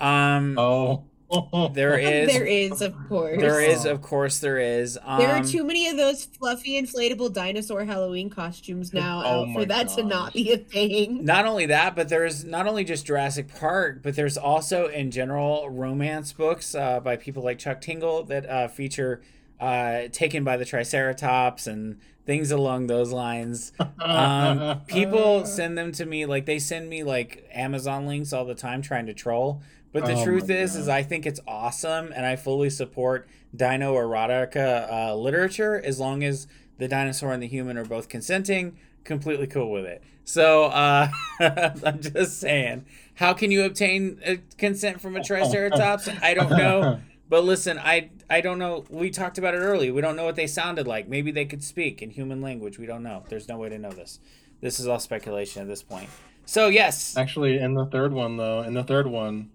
[0.00, 0.58] Um.
[0.58, 1.04] Oh.
[1.74, 2.32] There is.
[2.32, 3.40] There is, of course.
[3.40, 4.98] There is, of course, there is.
[5.02, 9.52] Um, There are too many of those fluffy inflatable dinosaur Halloween costumes now Oh out
[9.52, 11.24] for that to not be a thing.
[11.24, 15.68] Not only that, but there's not only just Jurassic Park, but there's also in general
[15.68, 19.22] romance books uh, by people like Chuck Tingle that uh, feature
[19.60, 23.72] uh, Taken by the Triceratops and things along those lines.
[24.00, 28.54] Um, people send them to me like they send me like Amazon links all the
[28.54, 29.62] time trying to troll.
[30.00, 30.80] But the Oh truth is, God.
[30.80, 36.22] is I think it's awesome, and I fully support dino erotica uh, literature as long
[36.22, 36.46] as
[36.78, 38.76] the dinosaur and the human are both consenting.
[39.04, 40.02] Completely cool with it.
[40.24, 41.08] So uh,
[41.40, 42.84] I'm just saying,
[43.14, 46.08] how can you obtain consent from a triceratops?
[46.22, 47.00] I don't know.
[47.28, 48.84] But listen, I I don't know.
[48.88, 49.92] We talked about it earlier.
[49.92, 51.08] We don't know what they sounded like.
[51.08, 52.78] Maybe they could speak in human language.
[52.78, 53.24] We don't know.
[53.28, 54.20] There's no way to know this.
[54.60, 56.08] This is all speculation at this point.
[56.44, 59.50] So yes, Actually, in the third one, though, in the third one,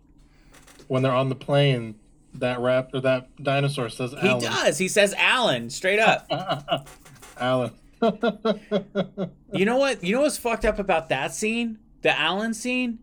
[0.91, 1.95] when they're on the plane,
[2.33, 4.77] that raptor, that dinosaur says he does.
[4.77, 6.27] He says Alan straight up.
[7.39, 7.71] Alan.
[9.53, 10.01] You know what?
[10.03, 11.77] You know what's fucked up about that scene?
[12.03, 12.99] The Alan scene?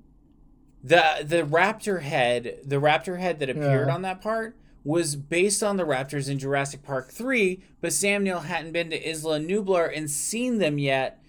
[0.83, 3.95] The the raptor head, the raptor head that appeared Yeah.
[3.95, 8.41] on that part was based on the raptors in Jurassic Park 3, but Sam Neill
[8.41, 11.23] hadn't been to Isla Nublar and seen them yet.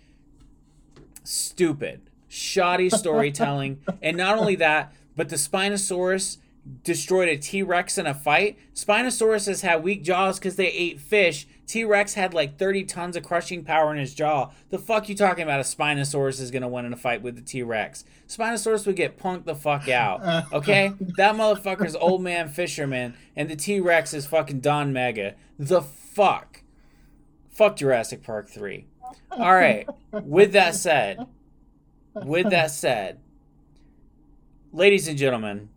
[1.24, 2.02] Stupid.
[2.28, 3.82] Shoddy storytelling.
[4.02, 6.38] and not only that, but the Spinosaurus
[6.84, 8.58] destroyed a T Rex in a fight.
[8.74, 11.48] Spinosaurus has had weak jaws because they ate fish.
[11.68, 14.52] T Rex had like 30 tons of crushing power in his jaw.
[14.70, 15.60] The fuck you talking about?
[15.60, 18.06] A Spinosaurus is gonna win in a fight with the T Rex.
[18.28, 20.46] Spinosaurus would get punked the fuck out.
[20.54, 20.94] Okay?
[21.18, 25.36] that motherfucker's old man fisherman, and the T Rex is fucking Don Mega.
[25.58, 26.64] The fuck?
[27.52, 28.86] Fuck Jurassic Park 3.
[29.32, 31.26] Alright, with that said,
[32.14, 33.20] with that said,
[34.72, 35.70] ladies and gentlemen,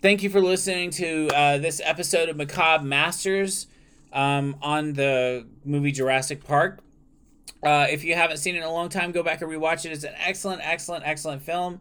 [0.00, 3.66] thank you for listening to uh, this episode of Macabre Masters
[4.12, 6.80] um, on the movie Jurassic Park.
[7.62, 9.90] Uh, if you haven't seen it in a long time, go back and rewatch it.
[9.90, 11.80] It's an excellent, excellent, excellent film.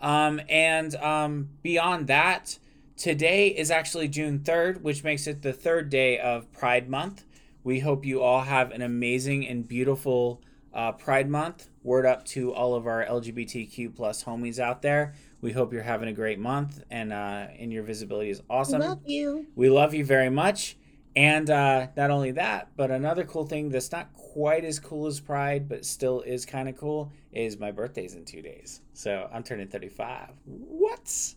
[0.00, 2.58] Um, and um, beyond that,
[2.96, 7.24] today is actually June 3rd, which makes it the third day of Pride Month.
[7.64, 10.40] We hope you all have an amazing and beautiful
[10.72, 11.68] uh, Pride Month.
[11.82, 15.14] Word up to all of our LGBTQ plus homies out there.
[15.40, 18.80] We hope you're having a great month and uh, and your visibility is awesome.
[18.80, 19.46] Love you.
[19.54, 20.76] We love you very much.
[21.16, 25.18] And uh, not only that, but another cool thing that's not quite as cool as
[25.18, 28.82] Pride, but still is kind of cool, is my birthday's in two days.
[28.92, 30.28] So I'm turning 35.
[30.44, 31.34] What?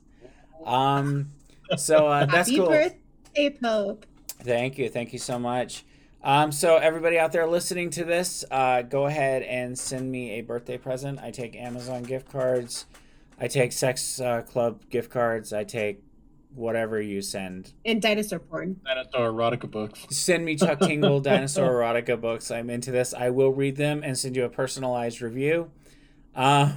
[0.66, 1.32] Um,
[1.78, 2.68] so uh, that's Happy cool.
[2.68, 4.06] birthday, Pope.
[4.43, 4.89] Thank you.
[4.89, 5.84] Thank you so much.
[6.24, 10.41] Um, so everybody out there listening to this, uh, go ahead and send me a
[10.41, 11.20] birthday present.
[11.20, 12.86] I take Amazon gift cards.
[13.42, 15.52] I take Sex uh, Club gift cards.
[15.52, 16.04] I take
[16.54, 17.74] whatever you send.
[17.84, 18.80] And dinosaur porn.
[18.86, 20.06] Dinosaur erotica books.
[20.12, 22.52] Send me Chuck Tingle Dinosaur Erotica books.
[22.52, 23.14] I'm into this.
[23.16, 25.72] I will read them and send you a personalized review.
[26.36, 26.74] Uh,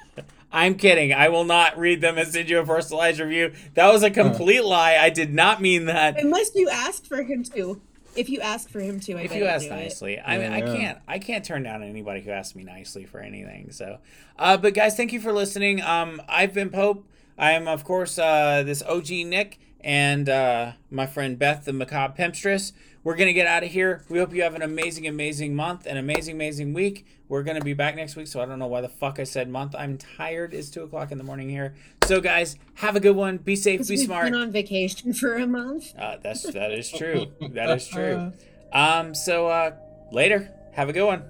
[0.52, 1.12] I'm kidding.
[1.12, 3.52] I will not read them and send you a personalized review.
[3.74, 4.96] That was a complete lie.
[4.96, 6.18] I did not mean that.
[6.18, 7.80] Unless you ask for him to.
[8.16, 9.76] If you ask for him to, I if you ask do it.
[9.76, 10.20] nicely.
[10.20, 13.70] I mean i can't i can't turn down anybody who asks me nicely for anything
[13.70, 13.98] so.
[14.38, 15.80] Uh but guys thank you for listening.
[15.82, 17.06] Um i've been pope.
[17.38, 22.14] I am of course uh this og nick and uh my friend beth the macabre
[22.22, 24.04] pimpstress we're gonna get out of here.
[24.08, 27.06] We hope you have an amazing amazing month an amazing amazing week.
[27.28, 29.48] We're gonna be back next week so i don't know why the fuck i said
[29.48, 29.74] month.
[29.78, 30.52] I'm tired.
[30.52, 31.74] It's two o'clock in the morning here.
[32.04, 33.38] So guys have a good one.
[33.38, 33.86] Be safe.
[33.86, 34.24] be we've smart.
[34.24, 35.92] been on vacation for a month.
[35.98, 37.26] uh, that's that is true.
[37.40, 38.32] That is true.
[38.72, 39.72] Um so uh
[40.12, 40.50] later.
[40.72, 41.24] Have a good one.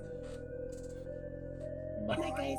[2.07, 2.57] Bye, guys.